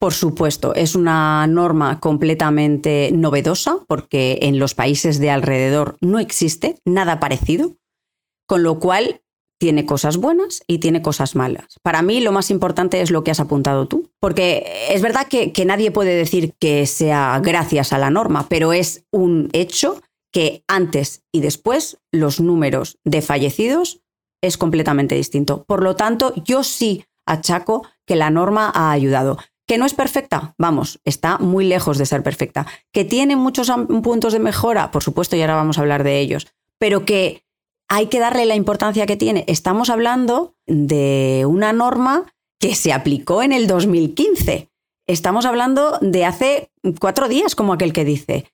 [0.00, 6.80] por supuesto, es una norma completamente novedosa porque en los países de alrededor no existe
[6.84, 7.76] nada parecido,
[8.48, 9.22] con lo cual
[9.60, 11.78] tiene cosas buenas y tiene cosas malas.
[11.84, 15.52] Para mí lo más importante es lo que has apuntado tú, porque es verdad que,
[15.64, 21.22] nadie puede decir que sea gracias a la norma, pero es un hecho que antes
[21.32, 24.00] y después los números de fallecidos
[24.42, 25.62] es completamente distinto.
[25.68, 29.38] Por lo tanto, yo sí achaco que la norma ha ayudado.
[29.66, 30.54] ¿Que no es perfecta?
[30.58, 32.66] Vamos, está muy lejos de ser perfecta.
[32.92, 34.90] ¿Que tiene muchos puntos de mejora?
[34.90, 36.46] Por supuesto, y ahora vamos a hablar de ellos.
[36.78, 37.44] Pero que
[37.88, 39.44] hay que darle la importancia que tiene.
[39.48, 44.70] Estamos hablando de una norma que se aplicó en el 2015.
[45.06, 48.50] Estamos hablando de hace cuatro días, como aquel que dice.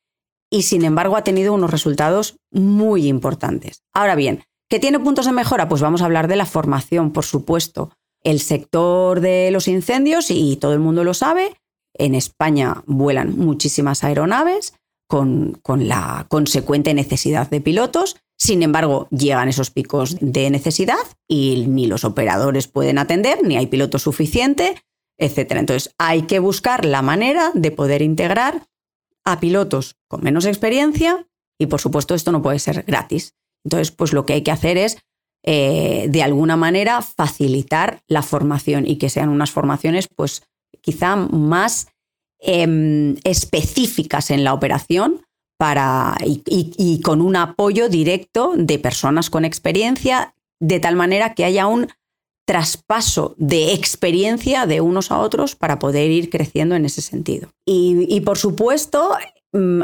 [0.53, 3.85] y sin embargo ha tenido unos resultados muy importantes.
[3.95, 5.69] Ahora bien, ¿qué tiene puntos de mejora?
[5.69, 7.93] Pues vamos a hablar de la formación, por supuesto.
[8.23, 11.57] El sector de los incendios, y todo el mundo lo sabe,
[11.95, 14.75] en España vuelan muchísimas aeronaves
[15.09, 18.17] con, con la consecuente necesidad de pilotos.
[18.39, 23.67] Sin embargo, llegan esos picos de necesidad y ni los operadores pueden atender, ni hay
[23.67, 24.77] piloto suficiente,
[25.19, 25.53] etc.
[25.53, 28.67] Entonces, hay que buscar la manera de poder integrar
[29.25, 31.27] a pilotos con menos experiencia
[31.59, 33.35] y, por supuesto, esto no puede ser gratis.
[33.65, 34.99] Entonces, pues lo que hay que hacer es
[35.43, 40.43] eh, de alguna manera facilitar la formación y que sean unas formaciones pues
[40.83, 41.89] quizá más
[42.39, 45.23] em, específicas en la operación
[45.59, 51.67] para, y, con un apoyo directo de personas con experiencia, de tal manera que haya
[51.67, 51.89] un
[52.47, 57.51] traspaso de experiencia de unos a otros para poder ir creciendo en ese sentido.
[57.67, 59.11] y por supuesto,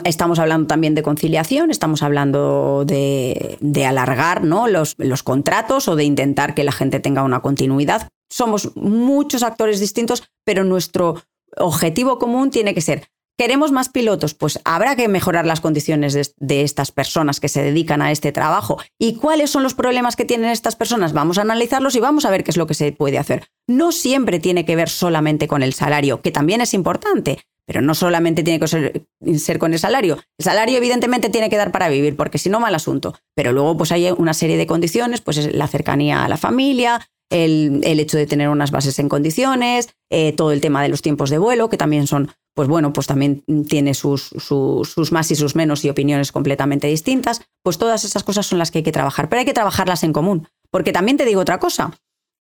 [0.04, 4.68] estamos hablando también de conciliación, estamos hablando de, alargar ¿no?
[4.68, 8.08] los, contratos o de intentar que la gente tenga una continuidad.
[8.30, 11.22] Somos muchos actores distintos, pero nuestro
[11.56, 14.34] objetivo común tiene que ser, ¿queremos más pilotos?
[14.34, 18.78] Pues habrá que mejorar las condiciones de estas personas que se dedican a este trabajo.
[18.98, 21.12] ¿Y cuáles son los problemas que tienen estas personas?
[21.12, 23.48] Vamos a analizarlos y vamos a ver qué es lo que se puede hacer.
[23.68, 27.94] No siempre tiene que ver solamente con el salario, que también es importante pero no
[27.94, 30.18] solamente tiene que ser, con el salario.
[30.38, 33.18] El salario evidentemente tiene que dar para vivir, porque si no, mal asunto.
[33.34, 37.00] Pero luego pues hay una serie de condiciones, pues la cercanía a la familia,
[37.30, 41.28] el, hecho de tener unas bases en condiciones, eh, todo el tema de los tiempos
[41.30, 45.56] de vuelo, que también son, pues bueno, pues también tiene sus, sus, más y sus
[45.56, 47.42] menos y opiniones completamente distintas.
[47.64, 50.12] Pues todas esas cosas son las que hay que trabajar, pero hay que trabajarlas en
[50.12, 50.48] común.
[50.70, 51.98] Porque también te digo otra cosa.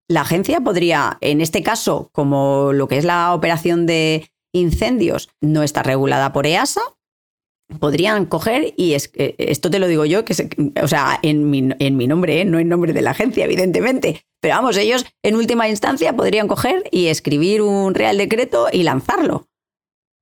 [0.08, 5.62] La agencia podría, en este caso, como lo que es la operación de, incendios no
[5.62, 6.82] está regulada por EASA,
[7.78, 10.34] podrían coger, y es, esto te lo digo yo, que
[10.82, 12.44] o sea, en mi, en mi nombre, ¿eh?
[12.44, 16.84] no en nombre de la agencia, evidentemente, pero vamos, ellos en última instancia podrían coger
[16.90, 19.48] y escribir un real decreto y lanzarlo.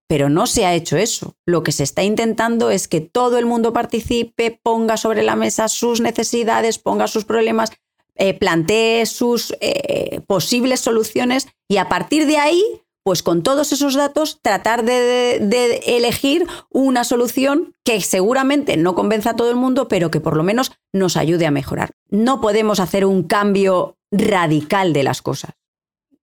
[0.09, 1.37] Pero no se ha hecho eso.
[1.47, 5.69] Lo que se está intentando es que todo el mundo participe, ponga sobre la mesa
[5.69, 7.71] sus necesidades, ponga sus problemas,
[8.17, 12.63] eh, plantee sus eh, posibles soluciones y a partir de ahí
[13.11, 19.35] pues con todos esos datos tratar de, elegir una solución que seguramente no convenza a
[19.35, 21.91] todo el mundo, pero que por lo menos nos ayude a mejorar.
[22.09, 25.55] No podemos hacer un cambio radical de las cosas.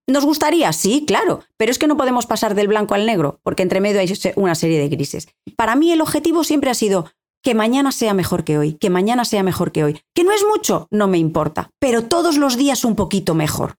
[0.08, 0.72] ¿Nos gustaría?
[0.72, 4.00] Sí, claro, pero es que no podemos pasar del blanco al negro, porque entre medio
[4.00, 5.28] hay una serie de grises.
[5.58, 7.12] Para mí el objetivo siempre ha sido
[7.44, 10.00] que mañana sea mejor que hoy, que mañana sea mejor que hoy.
[10.16, 13.76] Que no es mucho, no me importa, pero todos los días un poquito mejor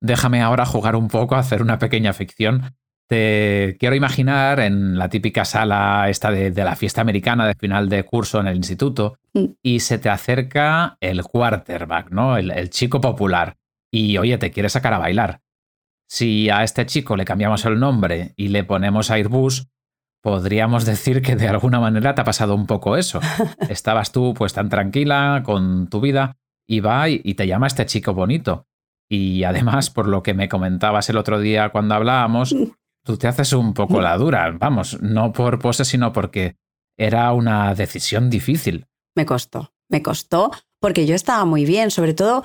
[0.00, 2.74] déjame ahora jugar un poco, hacer una pequeña ficción.
[3.08, 8.04] Te quiero imaginar en la típica sala esta de, la fiesta americana de final de
[8.04, 9.44] curso en el instituto mm.
[9.62, 12.36] y se te acerca el quarterback, ¿no?
[12.36, 13.56] El, el chico popular.
[13.90, 15.40] Y oye, te quiere sacar a bailar.
[16.06, 19.68] Si a este chico le cambiamos el nombre y le ponemos Airbus,
[20.22, 23.20] podríamos decir que de alguna manera te ha pasado un poco eso.
[23.70, 28.12] Estabas tú pues tan tranquila con tu vida y va y te llama este chico
[28.12, 28.67] bonito.
[29.08, 32.54] Y además, por lo que me comentabas el otro día cuando hablábamos,
[33.04, 36.56] tú te haces un poco la dura, vamos, no por pose, sino porque
[36.98, 38.86] era una decisión difícil.
[39.14, 42.44] Me costó, me costó, porque yo estaba muy bien, sobre todo,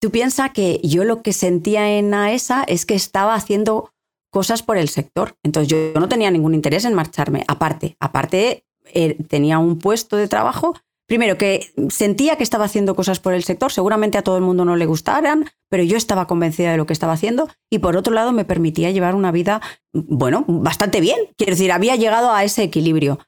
[0.00, 3.92] tú piensas que yo lo que sentía en AESA es que estaba haciendo
[4.30, 9.16] cosas por el sector, entonces yo no tenía ningún interés en marcharme, aparte, aparte eh,
[9.24, 10.74] tenía un puesto de trabajo
[11.08, 14.64] primero, que sentía que estaba haciendo cosas por el sector, seguramente a todo el mundo
[14.64, 18.12] no le gustaran, pero yo estaba convencida de lo que estaba haciendo y por otro
[18.12, 19.60] lado me permitía llevar una vida,
[19.92, 21.18] bueno, bastante bien.
[21.36, 23.18] Quiero decir, había llegado a ese equilibrio.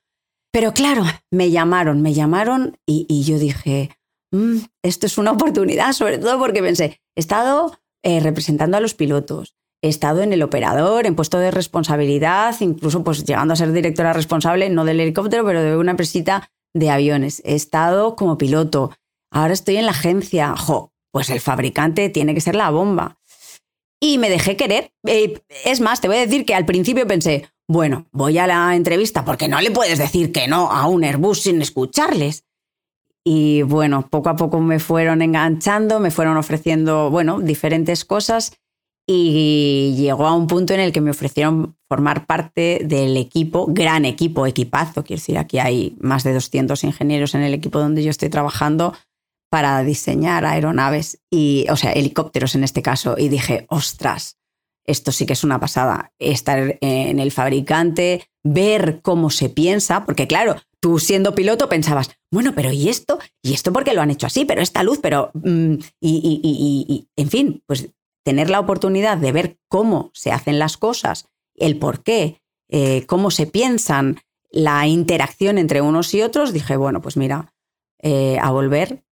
[0.52, 3.90] Pero claro, me llamaron, me llamaron y, yo dije,
[4.30, 8.94] mm, esto es una oportunidad, sobre todo porque pensé, he estado eh, representando a los
[8.94, 13.72] pilotos, he estado en el operador, en puesto de responsabilidad, incluso pues llegando a ser
[13.72, 18.92] directora responsable, no del helicóptero, pero de una empresita de aviones, he estado como piloto,
[19.30, 23.18] ahora estoy en la agencia, jo, pues el fabricante tiene que ser la bomba.
[24.02, 24.92] Y me dejé querer.
[25.06, 28.74] Eh, es más, te voy a decir que al principio pensé, bueno, voy a la
[28.74, 32.44] entrevista porque no le puedes decir que no a un Airbus sin escucharles.
[33.24, 38.52] Y bueno, poco a poco me fueron enganchando, me fueron ofreciendo, bueno, diferentes cosas
[39.12, 44.04] y llegó a un punto en el que me ofrecieron formar parte del equipo, gran
[44.04, 48.10] equipo, equipazo, quiero decir, aquí hay más de 200 ingenieros en el equipo donde yo
[48.10, 48.94] estoy trabajando
[49.50, 54.36] para diseñar aeronaves y, o sea, helicópteros en este caso, y dije, ostras,
[54.86, 60.28] esto sí que es una pasada, estar en el fabricante, ver cómo se piensa, porque
[60.28, 63.18] claro, tú siendo piloto pensabas, bueno, pero ¿y esto?
[63.42, 64.44] ¿Y esto por qué lo han hecho así?
[64.44, 65.32] Pero esta luz, pero...
[65.34, 67.90] mm, y, y- y- y- y- en fin, pues
[68.24, 73.30] tener la oportunidad de ver cómo se hacen las cosas, el por qué, eh, cómo
[73.30, 77.52] se piensan, la interacción entre unos y otros, dije, bueno, pues mira,
[78.02, 79.04] eh, a volver,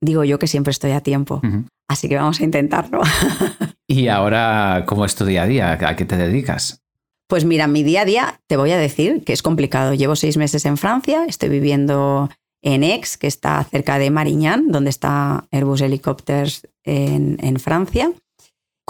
[0.00, 1.40] digo yo que siempre estoy a tiempo.
[1.88, 3.02] Así que vamos a intentarlo.
[3.90, 5.72] Y ahora, ¿cómo es tu día a día?
[5.72, 6.80] ¿A qué te dedicas?
[7.26, 9.94] Pues mira, mi día a día te voy a decir que es complicado.
[9.94, 12.30] Llevo seis meses en Francia, estoy viviendo
[12.62, 18.12] en Aix, que está cerca de Marignane, donde está Airbus Helicopters en, en Francia,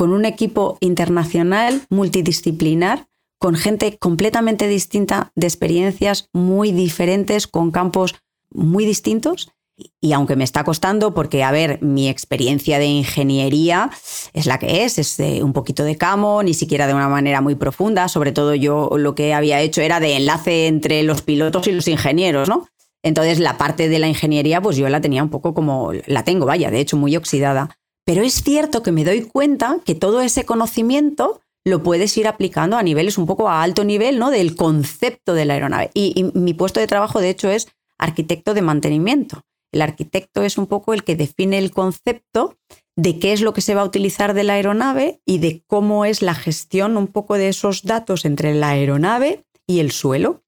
[0.00, 8.14] con un equipo internacional multidisciplinar, con gente completamente distinta, de experiencias muy diferentes, con campos
[8.48, 9.52] muy distintos.
[10.00, 13.90] Y aunque me está costando, porque, a ver, mi experiencia de ingeniería
[14.32, 17.42] es la que es, es eh, un poquito de camo, ni siquiera de una manera
[17.42, 18.08] muy profunda.
[18.08, 21.86] Sobre todo yo lo que había hecho era de enlace entre los pilotos y los
[21.88, 22.68] ingenieros, ¿no?
[23.02, 26.46] Entonces la parte de la ingeniería, pues yo la tenía un poco como, la tengo,
[26.46, 27.76] vaya, de hecho muy oxidada.
[28.04, 32.76] Pero es cierto que me doy cuenta que todo ese conocimiento lo puedes ir aplicando
[32.76, 34.30] a niveles un poco a alto nivel, ¿no?
[34.30, 35.90] Del concepto de la aeronave.
[35.94, 39.42] Y, y mi puesto de trabajo, de hecho, es arquitecto de mantenimiento.
[39.72, 42.56] El arquitecto es un poco el que define el concepto
[42.96, 46.04] de qué es lo que se va a utilizar de la aeronave y de cómo
[46.04, 50.42] es la gestión un poco de esos datos entre la aeronave y el suelo.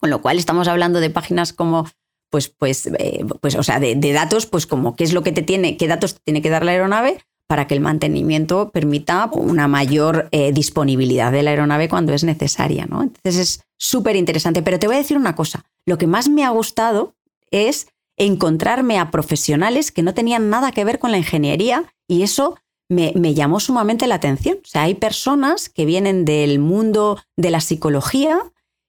[0.00, 1.88] Con lo cual estamos hablando de páginas como,
[2.30, 5.42] pues, pues, eh, pues o sea, de, datos, pues como qué es lo que te
[5.42, 9.68] tiene, qué datos te tiene que dar la aeronave para que el mantenimiento permita una
[9.68, 13.02] mayor eh, disponibilidad de la aeronave cuando es necesaria, ¿no?
[13.02, 14.62] Entonces es súper interesante.
[14.62, 17.14] Pero te voy a decir una cosa, lo que más me ha gustado
[17.50, 22.56] es encontrarme a profesionales que no tenían nada que ver con la ingeniería y eso
[22.88, 24.58] me, me, llamó sumamente la atención.
[24.64, 28.40] O sea, hay personas que vienen del mundo de la psicología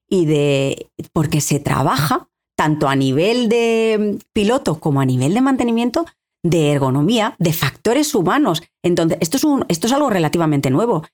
[0.09, 0.89] y de.
[1.13, 6.05] porque se trabaja tanto a nivel de piloto como a nivel de mantenimiento
[6.43, 8.63] de ergonomía, de factores humanos.
[8.83, 11.05] Entonces, esto es, un, esto es algo relativamente nuevo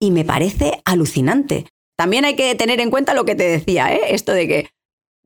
[0.00, 1.66] y me parece alucinante.
[1.96, 4.14] También hay que tener en cuenta lo que te decía, ¿eh?
[4.14, 4.70] esto de que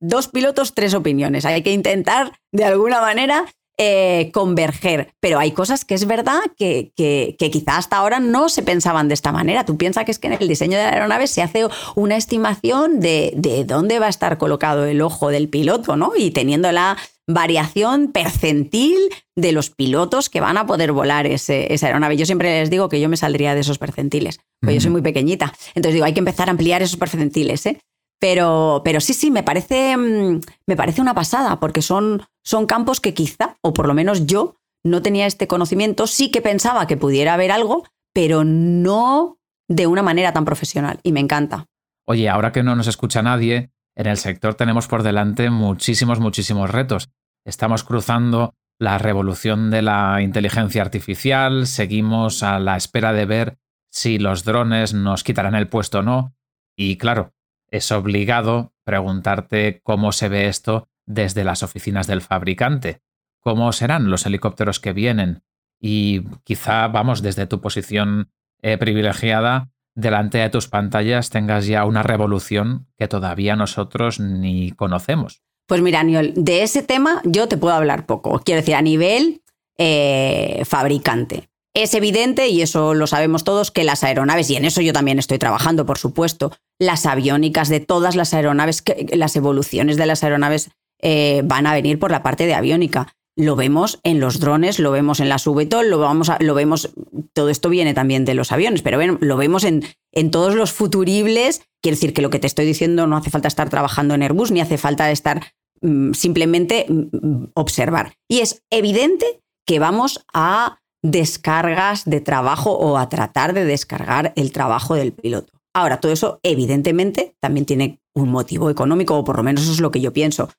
[0.01, 1.45] dos pilotos, tres opiniones.
[1.45, 3.47] Hay que intentar, de alguna manera,
[3.79, 5.13] eh, converger.
[5.21, 9.09] Pero hay cosas que es verdad que, que, que, quizá hasta ahora no se pensaban
[9.09, 9.65] de esta manera.
[9.65, 13.01] Tú piensas que es que en el diseño de la aeronave se hace una estimación
[13.01, 16.13] de, de dónde va a estar colocado el ojo del piloto, ¿no?
[16.17, 16.97] Y teniendo la
[17.29, 18.97] variación percentil
[19.37, 22.17] de los pilotos que van a poder volar ese, esa aeronave.
[22.17, 24.79] Yo siempre les digo que yo me saldría de esos percentiles, porque uh -huh.
[24.79, 25.53] yo soy muy pequeñita.
[25.75, 27.79] Entonces digo, hay que empezar a ampliar esos percentiles, ¿eh?
[28.21, 33.15] Pero, pero sí, sí, me parece, me parece una pasada, porque son, son campos que
[33.15, 37.35] quizá, o por lo menos yo, no tenía este conocimiento, sí que pensaba que pudiera
[37.35, 39.39] haber algo, pero no
[39.69, 41.67] de una manera tan profesional, y me encanta.
[42.07, 46.71] Oye, ahora que no nos escucha nadie, en el sector tenemos por delante muchísimos, muchísimos
[46.71, 47.11] retos.
[47.45, 53.59] Estamos cruzando la revolución de la inteligencia artificial, seguimos a la espera de ver
[53.91, 56.35] si los drones nos quitarán el puesto o no,
[56.77, 57.33] y claro,
[57.71, 63.01] es obligado preguntarte cómo se ve esto desde las oficinas del fabricante,
[63.41, 65.43] cómo serán los helicópteros que vienen
[65.81, 68.31] y quizá, vamos, desde tu posición
[68.63, 75.43] eh, privilegiada, delante de tus pantallas tengas ya una revolución que todavía nosotros ni conocemos.
[75.67, 78.41] Pues mira, Aniol, de ese tema yo te puedo hablar poco.
[78.41, 79.43] Quiero decir, a nivel
[79.77, 81.51] eh, fabricante.
[81.79, 85.21] Es evidente, y eso lo sabemos todos, que las aeronaves, y en eso yo también
[85.21, 86.51] estoy trabajando, por supuesto,
[86.81, 90.71] las aviónicas de todas las aeronaves, las evoluciones de las aeronaves
[91.01, 93.15] eh, van a venir por la parte de aviónica.
[93.37, 96.91] Lo vemos en los drones, lo vemos en las VTOL, lo, vamos lo vemos,
[97.33, 100.73] todo esto viene también de los aviones, pero bueno, lo vemos en, en todos los
[100.73, 101.63] futuribles.
[101.81, 104.51] Quiero decir que lo que te estoy diciendo no hace falta estar trabajando en Airbus,
[104.51, 108.15] ni hace falta estar mm, simplemente mm, observar.
[108.29, 114.53] Y es evidente que vamos a descargas de trabajo o a tratar de descargar el
[114.53, 115.53] trabajo del piloto.
[115.75, 119.81] Ahora, todo eso evidentemente también tiene un motivo económico, o por lo menos eso es
[119.81, 120.51] lo que yo pienso.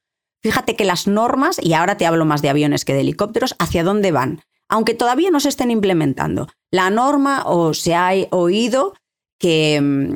[0.41, 3.83] Fíjate que las normas, y ahora te hablo más de aviones que de helicópteros, ¿hacia
[3.83, 4.41] dónde van?
[4.69, 6.47] Aunque todavía no se estén implementando.
[6.71, 8.93] La norma, o se ha oído
[9.39, 10.13] que,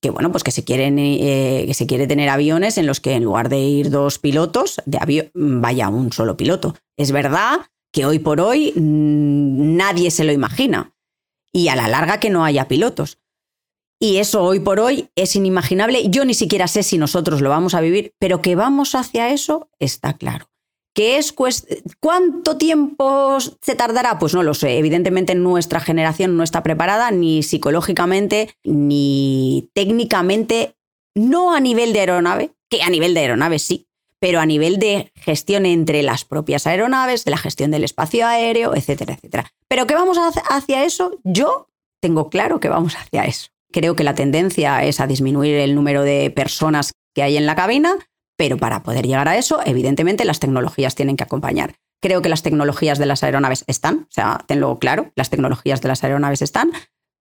[0.00, 3.12] que bueno, pues que se, quieren, eh, que se quiere tener aviones en los que
[3.12, 6.74] en lugar de ir dos pilotos, de avión, vaya un solo piloto.
[6.96, 7.60] Es verdad
[7.94, 10.92] que hoy por hoy mmm, nadie se lo imagina.
[11.52, 13.18] Y a la larga que no haya pilotos.
[14.00, 16.10] Y eso hoy por hoy es inimaginable.
[16.10, 19.70] Yo ni siquiera sé si nosotros lo vamos a vivir, pero que vamos hacia eso
[19.78, 20.50] está claro.
[20.92, 21.32] ¿Qué es
[22.00, 24.18] ¿Cuánto tiempo se tardará?
[24.18, 24.76] Pues no lo sé.
[24.76, 30.74] Evidentemente nuestra generación no está preparada ni psicológicamente ni técnicamente,
[31.14, 33.86] no a nivel de aeronave, Que a nivel de aeronaves sí,
[34.24, 38.74] pero a nivel de gestión entre las propias aeronaves, de la gestión del espacio aéreo,
[38.74, 39.52] etcétera, etcétera.
[39.68, 40.16] Pero que vamos
[40.48, 41.68] hacia eso, yo
[42.00, 43.48] tengo claro que vamos hacia eso.
[43.70, 47.54] Creo que la tendencia es a disminuir el número de personas que hay en la
[47.54, 47.98] cabina,
[48.38, 51.74] pero para poder llegar a eso, evidentemente las tecnologías tienen que acompañar.
[52.00, 55.88] Creo que las tecnologías de las aeronaves están, o sea, tenlo claro, las tecnologías de
[55.88, 56.72] las aeronaves están,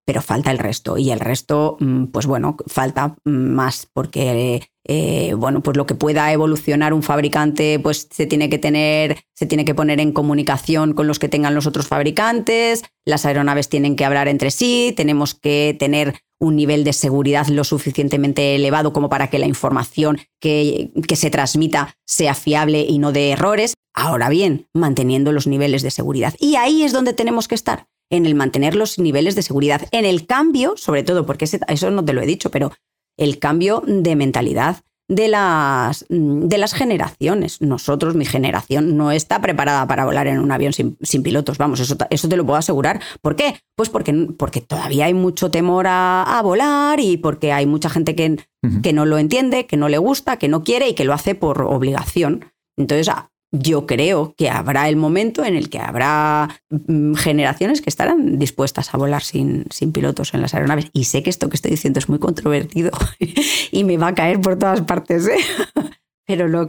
[0.05, 0.99] pero falta el resto.
[0.99, 6.33] Y el resto, mm, pues bueno, falta más porque, eh, bueno, pues lo que pueda
[6.33, 11.07] evolucionar un fabricante, pues se tiene que tener, se tiene que poner en comunicación con
[11.07, 15.77] los que tengan los otros fabricantes, las aeronaves tienen que hablar entre sí, tenemos que
[15.79, 21.15] tener un nivel de seguridad lo suficientemente elevado como para que la información que, que
[21.15, 23.75] se transmita sea fiable y no de errores.
[23.95, 26.35] Ahora bien, manteniendo los niveles de seguridad.
[26.41, 30.05] Y ahí es donde tenemos que estar en el mantener los niveles de seguridad, en
[30.05, 32.71] el cambio, sobre todo, porque eso no te lo he dicho, pero
[33.17, 37.61] el cambio de mentalidad de las, de las generaciones.
[37.61, 41.59] Nosotros, mi generación, no está preparada para volar en un avión sin, pilotos.
[41.59, 43.01] Vamos, eso, eso, te lo puedo asegurar.
[43.21, 43.61] ¿Por qué?
[43.77, 48.39] Pues porque, porque todavía hay mucho temor a, volar y porque hay mucha gente que,
[48.83, 51.35] que no lo entiende, que no le gusta, que no quiere y que lo hace
[51.35, 52.47] por obligación.
[52.77, 53.09] Entonces,
[53.53, 58.93] yo creo que habrá el momento en el que habrá mm, generaciones que estarán dispuestas
[58.95, 60.89] a volar sin, sin, pilotos en las aeronaves.
[60.95, 62.91] Y sé que esto que estoy diciendo es muy controvertido
[63.71, 65.37] y me va a caer por todas partes, ¿eh?
[66.27, 66.67] pero lo,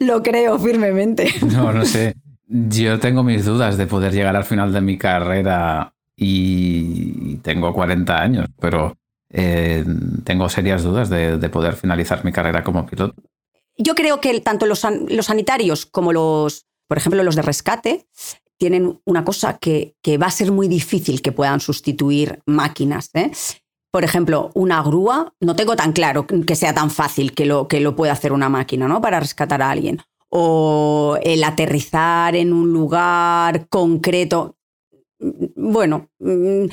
[0.00, 1.32] lo, creo firmemente.
[1.46, 2.14] No, no sé.
[2.46, 8.22] Yo tengo mis dudas de poder llegar al final de mi carrera y tengo 40
[8.22, 8.96] años, pero
[9.30, 9.84] eh,
[10.24, 13.14] tengo serias dudas de, de poder finalizar mi carrera como piloto
[13.78, 18.06] yo creo que tanto los, sanitarios como los, por ejemplo, los de rescate,
[18.58, 23.10] tienen una cosa que, va a ser muy difícil que puedan sustituir máquinas.
[23.14, 23.30] ¿eh?
[23.92, 27.80] Por ejemplo, una grúa, no tengo tan claro que sea tan fácil que lo, que
[27.80, 29.00] lo pueda hacer una máquina ¿no?
[29.00, 30.00] para rescatar a alguien.
[30.28, 34.56] O el aterrizar en un lugar concreto.
[35.20, 36.66] Bueno, mm,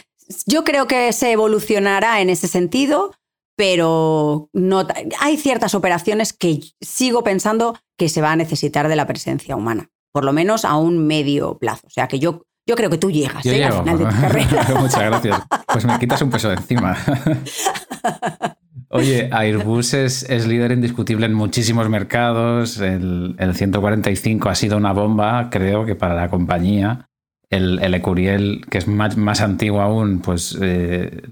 [0.47, 3.11] yo creo que se evolucionará en ese sentido
[3.55, 4.87] pero no,
[5.19, 9.89] hay ciertas operaciones que sigo pensando que se va a necesitar de la presencia humana,
[10.11, 11.87] por lo menos a un medio plazo.
[11.87, 13.63] O sea que yo, yo creo que tú llegas ¿eh?
[13.63, 14.65] al final de tu carrera.
[14.79, 15.41] Muchas gracias.
[15.71, 16.97] Pues me quitas un peso de encima.
[18.89, 22.77] Oye, Airbus es, líder indiscutible en muchísimos mercados.
[22.77, 27.09] El, el 145 ha sido una bomba, creo que para la compañía
[27.55, 31.23] el, el Ecuriel, que es más, antiguo aún, pues eh,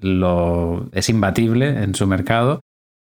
[0.91, 2.61] es imbatible en su mercado.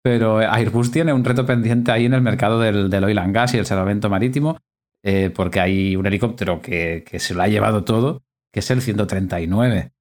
[0.03, 3.59] Pero Airbus tiene un reto pendiente ahí en el mercado del, oil and gas y
[3.59, 4.59] el salvamento marítimo,
[5.05, 8.83] eh, porque hay un helicóptero que, que, se lo ha llevado todo, que es el
[8.83, 9.93] 139.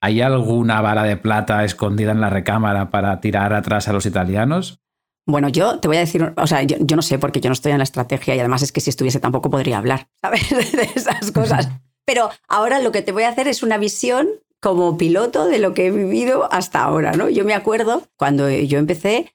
[0.00, 4.80] ¿Hay alguna vara de plata escondida en la recámara para tirar atrás a los italianos?
[5.26, 7.54] Bueno, yo te voy a decir, o sea, yo, yo, no sé porque yo no
[7.54, 10.50] estoy en la estrategia y además es que si estuviese tampoco podría hablar, ¿sabes?
[10.72, 11.68] De esas cosas.
[12.04, 14.28] Pero ahora lo que te voy a hacer es una visión
[14.60, 17.28] como piloto de lo que he vivido hasta ahora, ¿no?
[17.28, 19.34] Yo me acuerdo cuando yo empecé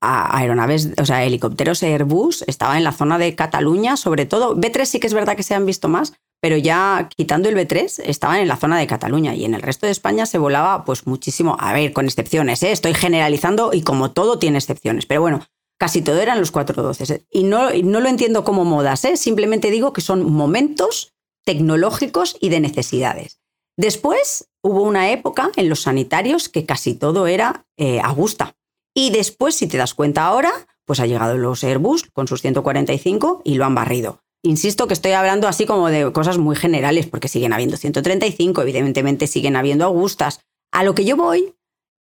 [0.00, 4.56] a aeronaves, o sea, helicópteros Airbus, estaba en la zona de Cataluña, sobre todo.
[4.56, 8.02] B3 sí que es verdad que se han visto más, pero ya quitando el B3,
[8.04, 11.06] estaban en la zona de Cataluña y en el resto de España se volaba pues
[11.06, 12.72] muchísimo, a ver, con excepciones, ¿eh?
[12.72, 15.40] estoy generalizando y como todo tiene excepciones, pero bueno,
[15.78, 17.26] casi todo eran los 412.
[17.30, 19.16] Y no, no lo entiendo como modas, ¿eh?
[19.16, 21.14] simplemente digo que son momentos
[21.48, 23.40] tecnológicos y de necesidades.
[23.78, 28.54] Después hubo una época en los sanitarios que casi todo era eh, Augusta.
[28.94, 30.52] Y después, si te das cuenta ahora,
[30.84, 34.20] pues ha llegado los Airbus con sus 145 y lo han barrido.
[34.42, 39.26] Insisto que estoy hablando así como de cosas muy generales, porque siguen habiendo 135, evidentemente
[39.26, 40.40] siguen habiendo Augustas.
[40.70, 41.54] A lo que yo voy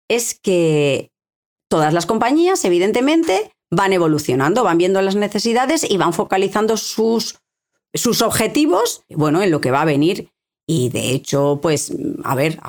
[0.09, 1.09] es que
[1.69, 7.37] todas las compañías, evidentemente, van evolucionando, van viendo las necesidades y van focalizando sus
[7.97, 10.29] sus objetivos, bueno, en lo que va a venir.
[10.69, 11.93] Y de hecho, pues,
[12.25, 12.59] a ver,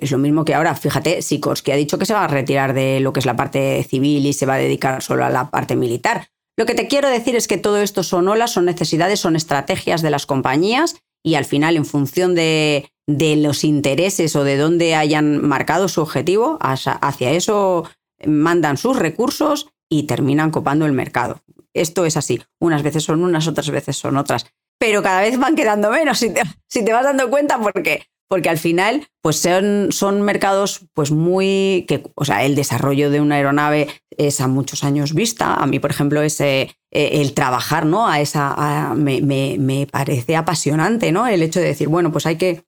[0.00, 0.74] es lo mismo que ahora.
[0.74, 1.20] Fíjate,
[1.64, 4.26] que ha dicho que se va a retirar de lo que es la parte civil
[4.26, 6.28] y se va a dedicar solo a la parte militar.
[6.56, 10.02] Lo que te quiero decir es que todo esto son olas, son necesidades, son estrategias
[10.02, 14.94] de las compañías y al final, en función de, de los intereses o de dónde
[14.94, 17.88] hayan marcado su objetivo, hacia eso
[18.26, 21.42] mandan sus recursos y terminan copando el mercado.
[21.72, 22.40] Esto es así.
[22.60, 24.46] Unas veces son unas, otras veces son otras
[24.78, 26.42] pero cada vez van quedando menos, si te,
[26.92, 32.24] vas dando cuenta, porque porque al final pues son, son mercados pues muy que o
[32.24, 35.54] sea el desarrollo de una aeronave es a muchos años vista.
[35.54, 40.36] A mí por ejemplo ese eh, el trabajar no a esa me, me, me, parece
[40.36, 42.64] apasionante no el hecho de decir bueno pues hay que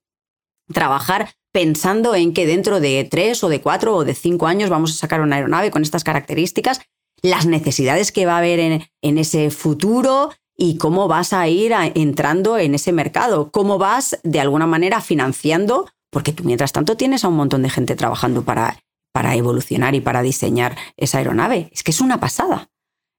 [0.73, 4.93] trabajar pensando en que dentro de tres o de cuatro o de cinco años vamos
[4.93, 6.81] a sacar una aeronave con estas características
[7.23, 11.73] las necesidades que va a haber en, en ese futuro y cómo vas a ir
[11.95, 17.25] entrando en ese mercado, cómo vas de alguna manera financiando, porque tú mientras tanto tienes
[17.25, 18.79] a un montón de gente trabajando para,
[19.13, 21.69] para evolucionar y para diseñar esa aeronave.
[21.73, 22.69] Es que es una pasada.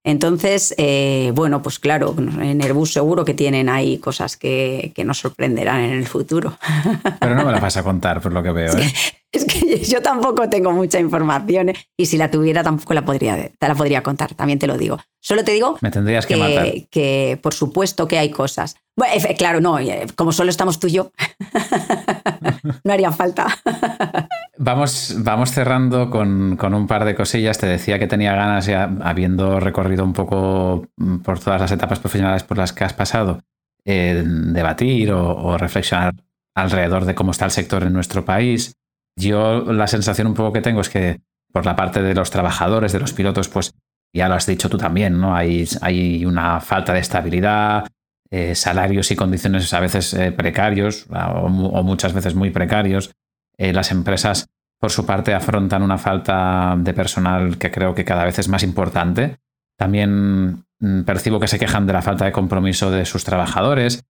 [0.08, 5.82] Entonces, eh, bueno, pues claro, en Airbus seguro que tienen ahí cosas que, nos sorprenderán
[5.82, 6.58] en el futuro.
[7.20, 8.78] Pero no me la vas a contar, por lo que veo.
[8.78, 8.90] ¿eh?
[9.34, 11.76] Es que yo tampoco tengo mucha información ¿eh?
[11.98, 14.98] y si la tuviera tampoco la podría, te la podría contar, también te lo digo.
[15.20, 16.72] Solo te digo Me tendrías que, matar.
[16.90, 18.78] que por supuesto que hay cosas.
[18.96, 19.78] Bueno, claro, no,
[20.16, 21.12] como solo estamos tú y yo,
[22.86, 23.48] no haría falta.
[24.60, 27.60] Vamos, vamos cerrando con, un par de cosillas.
[27.60, 32.00] Te decía que tenía ganas, ya habiendo recorrido un poco mm, por todas las etapas
[32.00, 33.42] profesionales por las que has pasado,
[33.86, 36.16] eh, debatir o, reflexionar
[36.56, 38.74] alrededor de cómo está el sector en nuestro país.
[39.16, 42.92] Yo la sensación un poco que tengo es que por la parte de los trabajadores,
[42.94, 43.74] de los pilotos, pues
[44.14, 45.36] ya lo has dicho tú también, ¿no?
[45.36, 47.88] Hay, hay una falta de estabilidad,
[48.30, 53.12] eh, salarios y condiciones a veces eh, precarios o, muchas veces muy precarios.
[53.58, 54.48] Eh, las empresas,
[54.80, 58.64] por su parte, afrontan una falta de personal que creo que cada vez es más
[58.64, 59.38] importante.
[59.78, 64.04] También mm, percibo que se quejan de la falta de compromiso de sus trabajadores.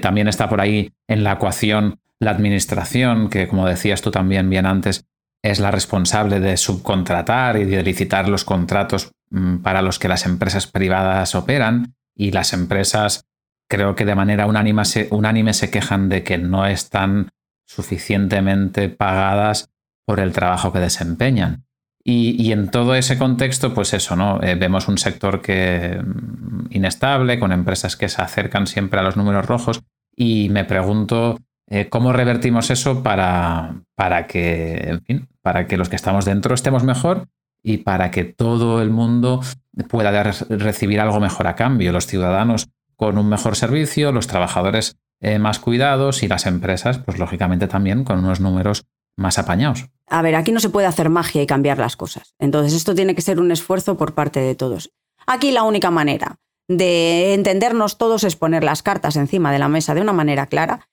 [0.00, 4.66] también está por ahí en la ecuación la administración, que como decías tú también bien
[4.66, 5.04] antes,
[5.42, 10.26] es la responsable de subcontratar y de licitar los contratos mm, para los que las
[10.26, 13.24] empresas privadas operan y las empresas
[13.68, 17.28] creo que de manera unánime se quejan de que no están
[17.68, 19.70] suficientemente pagadas
[20.04, 21.66] por el trabajo que desempeñan.
[22.02, 24.42] Y, en todo ese contexto, pues eso, ¿no?
[24.42, 29.18] Eh, vemos un sector que mm, inestable, con empresas que se acercan siempre a los
[29.18, 29.82] números rojos,
[30.16, 34.98] y me pregunto eh, cómo revertimos eso para, para que,
[35.42, 37.28] para que los que estamos dentro estemos mejor
[37.62, 39.42] y para que todo el mundo
[39.90, 41.92] pueda recibir algo mejor a cambio.
[41.92, 47.18] Los ciudadanos con un mejor servicio, los trabajadores eh, más cuidados y las empresas, pues
[47.18, 49.86] lógicamente también con unos números más apañados.
[50.06, 52.34] A ver, aquí no se puede hacer magia y cambiar las cosas.
[52.38, 54.92] Entonces esto tiene que ser un esfuerzo por parte de todos.
[55.26, 56.38] Aquí la única manera
[56.68, 60.88] de entendernos todos es poner las cartas encima de la mesa de una manera clara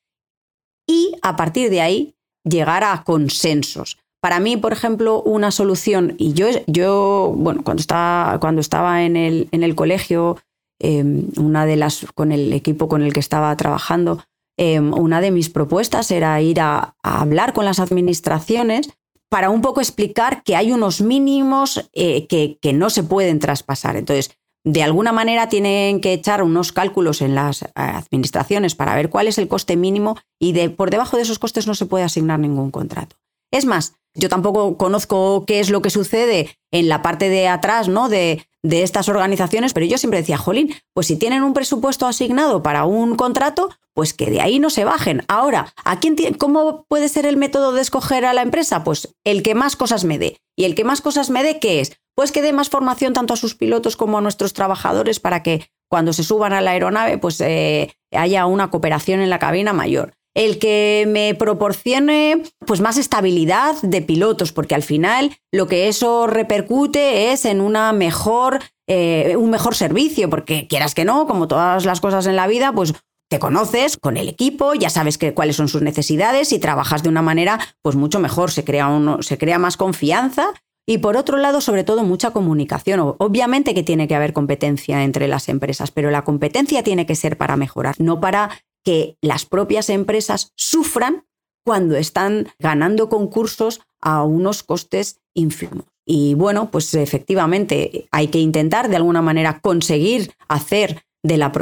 [0.88, 3.98] y a partir de ahí llegar a consensos.
[4.22, 9.18] Para mí, por ejemplo, una solución, y yo, yo bueno, cuando estaba, cuando estaba en,
[9.18, 10.38] el, en el colegio
[10.80, 14.24] Em, una de las, con el equipo con el que estaba trabajando,
[14.58, 18.90] em, una de mis propuestas era ir a, hablar con las administraciones
[19.30, 23.96] para un poco explicar que hay unos mínimos eh, que, que, no se pueden traspasar.
[23.96, 29.10] Entonces, de alguna manera tienen que echar unos cálculos en las eh, administraciones para ver
[29.10, 32.04] cuál es el coste mínimo y de, por debajo de esos costes no se puede
[32.04, 33.16] asignar ningún contrato.
[33.52, 37.88] Es más, yo tampoco conozco qué es lo que sucede en la parte de atrás,
[37.88, 38.10] ¿no?
[38.10, 42.64] De, de estas organizaciones, pero yo siempre decía, jolín, pues si tienen un presupuesto asignado
[42.64, 45.24] para un contrato, pues que de ahí no se bajen.
[45.28, 48.84] Ahora, ¿a quién ¿cómo puede ser el método de escoger a la empresa?
[48.84, 50.38] Pues el que más cosas me dé.
[50.56, 51.98] ¿Y el que más cosas me dé qué es?
[52.16, 55.70] Pues que dé más formación tanto a sus pilotos como a nuestros trabajadores para que
[55.88, 60.15] cuando se suban a la aeronave pues eh, haya una cooperación en la cabina mayor
[60.36, 66.28] el que me proporcione pues más estabilidad de pilotos, porque al final lo que eso
[66.28, 71.86] repercute es en una mejor, eh, un mejor servicio, porque quieras que no, como todas
[71.86, 72.94] las cosas en la vida, pues
[73.30, 77.10] te conoces con el equipo, ya sabes que, cuáles son sus necesidades y trabajas de
[77.10, 80.54] una manera pues mucho mejor, se crea, uno, se crea más confianza
[80.88, 83.16] y por otro lado, sobre todo, mucha comunicación.
[83.18, 87.38] Obviamente que tiene que haber competencia entre las empresas, pero la competencia tiene que ser
[87.38, 88.52] para mejorar, no para
[88.86, 91.26] que las propias empresas sufran
[91.66, 95.86] cuando están ganando concursos a unos costes ínfimos.
[96.06, 101.04] Y bueno, pues efectivamente hay que intentar de alguna manera conseguir hacer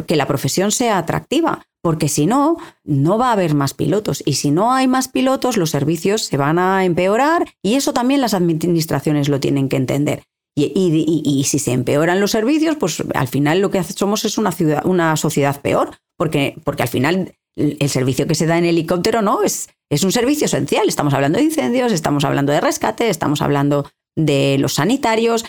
[0.06, 4.22] que la profesión sea atractiva, porque si no, no va a haber más pilotos.
[4.26, 8.20] Y si no hay más pilotos, los servicios se van a empeorar y eso también
[8.20, 10.24] las administraciones lo tienen que entender.
[10.56, 14.86] Y, si se empeoran los servicios, pues al final lo que somos es una, ciudad,
[14.86, 19.44] una sociedad peor, porque, porque al final el servicio que se da en helicóptero no
[19.44, 20.88] es, es un servicio esencial.
[20.88, 25.46] Estamos hablando de incendios, estamos hablando de rescate, estamos hablando de los sanitarios.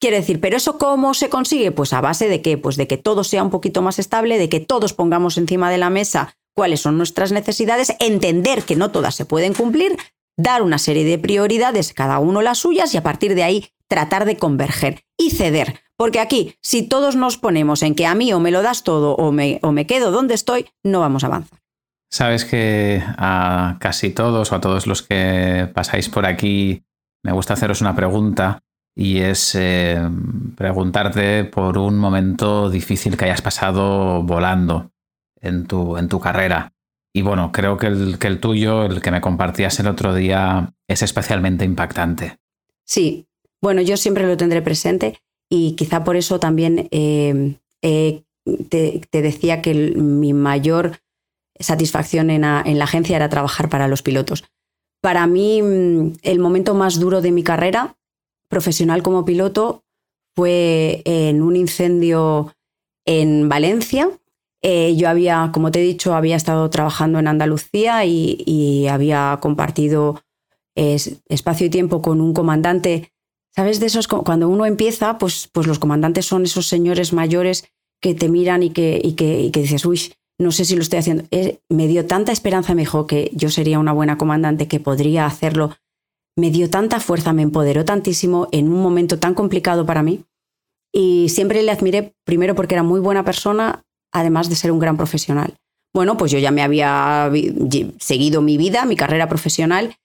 [0.00, 1.72] Quiere decir, ¿pero eso cómo se consigue?
[1.72, 4.48] Pues a base de que, pues de que todo sea un poquito más estable, de
[4.48, 9.14] que todos pongamos encima de la mesa cuáles son nuestras necesidades, entender que no todas
[9.14, 9.96] se pueden cumplir,
[10.38, 14.24] dar una serie de prioridades, cada uno las suyas, y a partir de ahí tratar
[14.24, 15.80] de converger y ceder.
[15.96, 19.14] Porque aquí, si todos nos ponemos en que a mí o me lo das todo
[19.14, 21.60] o me, o me quedo donde estoy, no vamos a avanzar.
[22.10, 26.84] Sabes que a casi todos o a todos los que pasáis por aquí
[27.24, 28.62] me gusta haceros una pregunta
[28.94, 30.00] y es eh,
[30.56, 34.92] preguntarte por un momento difícil que hayas pasado volando
[35.40, 36.72] en tu, en tu carrera.
[37.12, 40.72] Y bueno, creo que el, que el tuyo, el que me compartías el otro día,
[40.86, 42.38] es especialmente impactante.
[42.84, 43.26] Sí,
[43.62, 47.58] bueno, yo siempre lo tendré presente y quizá por eso también eh,
[48.68, 50.98] te, decía que mi mayor
[51.58, 54.44] satisfacción en la, agencia era trabajar para los pilotos.
[55.00, 57.96] Para mí, mm, el momento más duro de mi carrera
[58.48, 59.84] profesional como piloto
[60.34, 62.54] fue en un incendio
[63.06, 64.10] en Valencia.
[64.62, 70.22] Eh, yo había, como te he dicho, había estado trabajando en Andalucía y, había compartido
[70.74, 73.12] espacio y tiempo con un comandante.
[73.56, 74.06] ¿Sabes de esos?
[74.06, 77.64] Cuando uno empieza, pues, pues los comandantes son esos señores mayores
[78.02, 81.24] que te miran y que, y que, dices, uy, no sé si lo estoy haciendo.
[81.70, 85.74] Me dio tanta esperanza, me dijo que yo sería una buena comandante, que podría hacerlo.
[86.36, 90.24] Me dio tanta fuerza, me empoderó tantísimo en un momento tan complicado para mí.
[90.92, 93.82] Y siempre le admiré, primero porque era muy buena persona,
[94.12, 95.54] además de ser un gran profesional.
[95.94, 97.32] Bueno, pues yo ya me había
[97.98, 99.96] seguido mi vida, mi carrera profesional,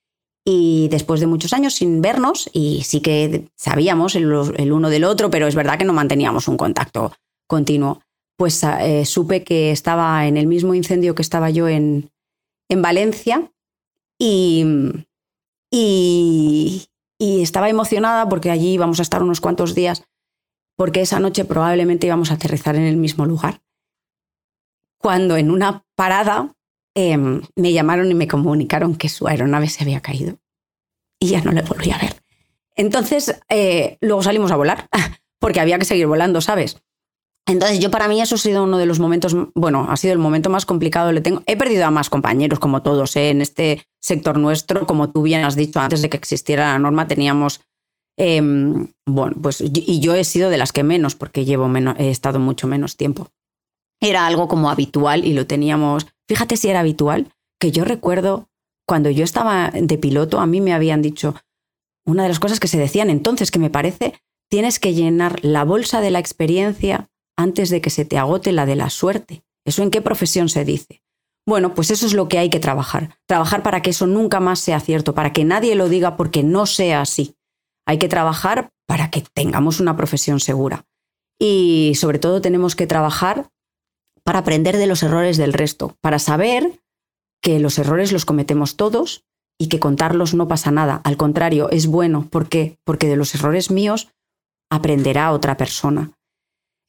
[0.43, 5.29] y después de muchos años sin vernos, y sí que sabíamos el, uno del otro,
[5.29, 7.13] pero es verdad que no manteníamos un contacto
[7.47, 8.01] continuo.
[8.37, 12.09] Pues eh, supe que estaba en el mismo incendio que estaba yo en,
[12.69, 13.51] en Valencia
[14.17, 14.65] y,
[15.69, 16.87] y,
[17.19, 20.03] estaba emocionada porque allí íbamos a estar unos cuantos días,
[20.75, 23.61] porque esa noche probablemente íbamos a aterrizar en el mismo lugar.
[24.97, 26.55] Cuando en una parada
[26.95, 30.37] em, me llamaron y me comunicaron que su aeronave se había caído
[31.19, 32.15] y ya no le volví a ver.
[32.75, 34.89] Entonces, eh, luego salimos a volar,
[35.39, 36.81] porque había que seguir volando, ¿sabes?
[37.47, 40.19] Entonces, yo para mí eso ha sido uno de los momentos, bueno, ha sido el
[40.19, 41.11] momento más complicado.
[41.11, 43.29] Le tengo, he perdido a más compañeros, como todos, ¿eh?
[43.29, 47.07] en este sector nuestro, como tú bien has dicho, antes de que existiera la norma
[47.07, 47.61] teníamos,
[48.17, 52.09] em, bueno, pues, y yo he sido de las que menos, porque llevo menos, he
[52.09, 53.27] estado mucho menos tiempo.
[53.99, 57.27] Era algo como habitual y lo teníamos, fíjate si era habitual,
[57.59, 58.47] que yo recuerdo
[58.88, 61.36] cuando yo estaba de piloto, a mí me habían dicho,
[62.05, 64.13] una de las cosas que se decían entonces, que me parece,
[64.49, 68.65] tienes que llenar la bolsa de la experiencia antes de que se te agote la
[68.65, 69.43] de la suerte.
[69.65, 71.03] ¿Eso en qué profesión se dice?
[71.45, 73.17] Bueno, pues eso es lo que hay que trabajar.
[73.27, 76.65] Trabajar para que eso nunca más sea cierto, para que nadie lo diga porque no
[76.65, 77.36] sea así.
[77.86, 80.86] Hay que trabajar para que tengamos una profesión segura.
[81.38, 83.49] Y sobre todo tenemos que trabajar
[84.24, 86.80] para aprender de los errores del resto, para saber
[87.41, 89.24] que los errores los cometemos todos
[89.59, 91.01] y que contarlos no pasa nada.
[91.03, 92.28] Al contrario, es bueno.
[92.30, 92.78] ¿Por qué?
[92.84, 94.09] Porque de los errores míos
[94.69, 96.11] aprenderá otra persona.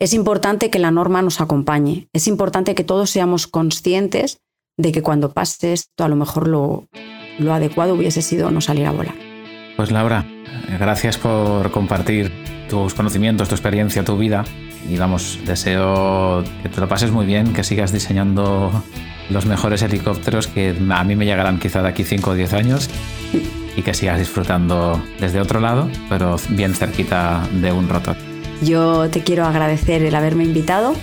[0.01, 2.09] Es importante que la norma nos acompañe.
[2.13, 4.39] Es importante que todos seamos conscientes
[4.77, 6.87] de que cuando pase esto, a lo mejor lo,
[7.39, 9.15] lo adecuado hubiese sido no salir a volar.
[9.77, 10.27] Pues Laura,
[10.79, 12.33] gracias por compartir
[12.69, 14.45] tus conocimientos, tu experiencia, tu vida.
[14.89, 18.83] Y vamos, deseo que te lo pases muy bien, que sigas diseñando
[19.31, 22.91] los mejores helicópteros que a mí me llegarán quizá de aquí 5 o 10 años
[23.77, 28.17] y que sigas disfrutando desde otro lado, pero bien cerquita de un rotor.
[28.63, 30.95] Yo te quiero agradecer el haberme invitado.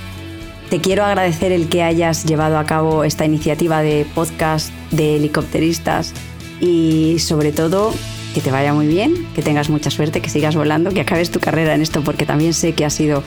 [0.69, 6.13] Te quiero agradecer el que hayas llevado a cabo esta iniciativa de podcast de helicópteristas
[6.61, 7.93] y sobre todo
[8.39, 11.41] que te vaya muy bien, que tengas mucha suerte, que sigas volando, que acabes tu
[11.41, 13.21] carrera en esto porque también sé que ha sido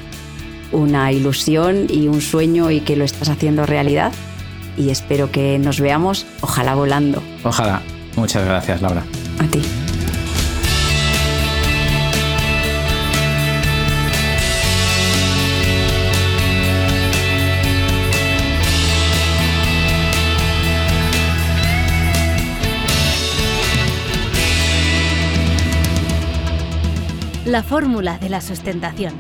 [0.71, 4.11] una ilusión y un sueño y que lo estás haciendo realidad
[4.79, 7.23] y espero que nos veamos, ojalá volando.
[7.45, 7.83] Ojalá.
[8.17, 9.03] Muchas gracias, Laura.
[9.39, 9.61] A ti.
[27.53, 29.13] La fórmula de la sustentación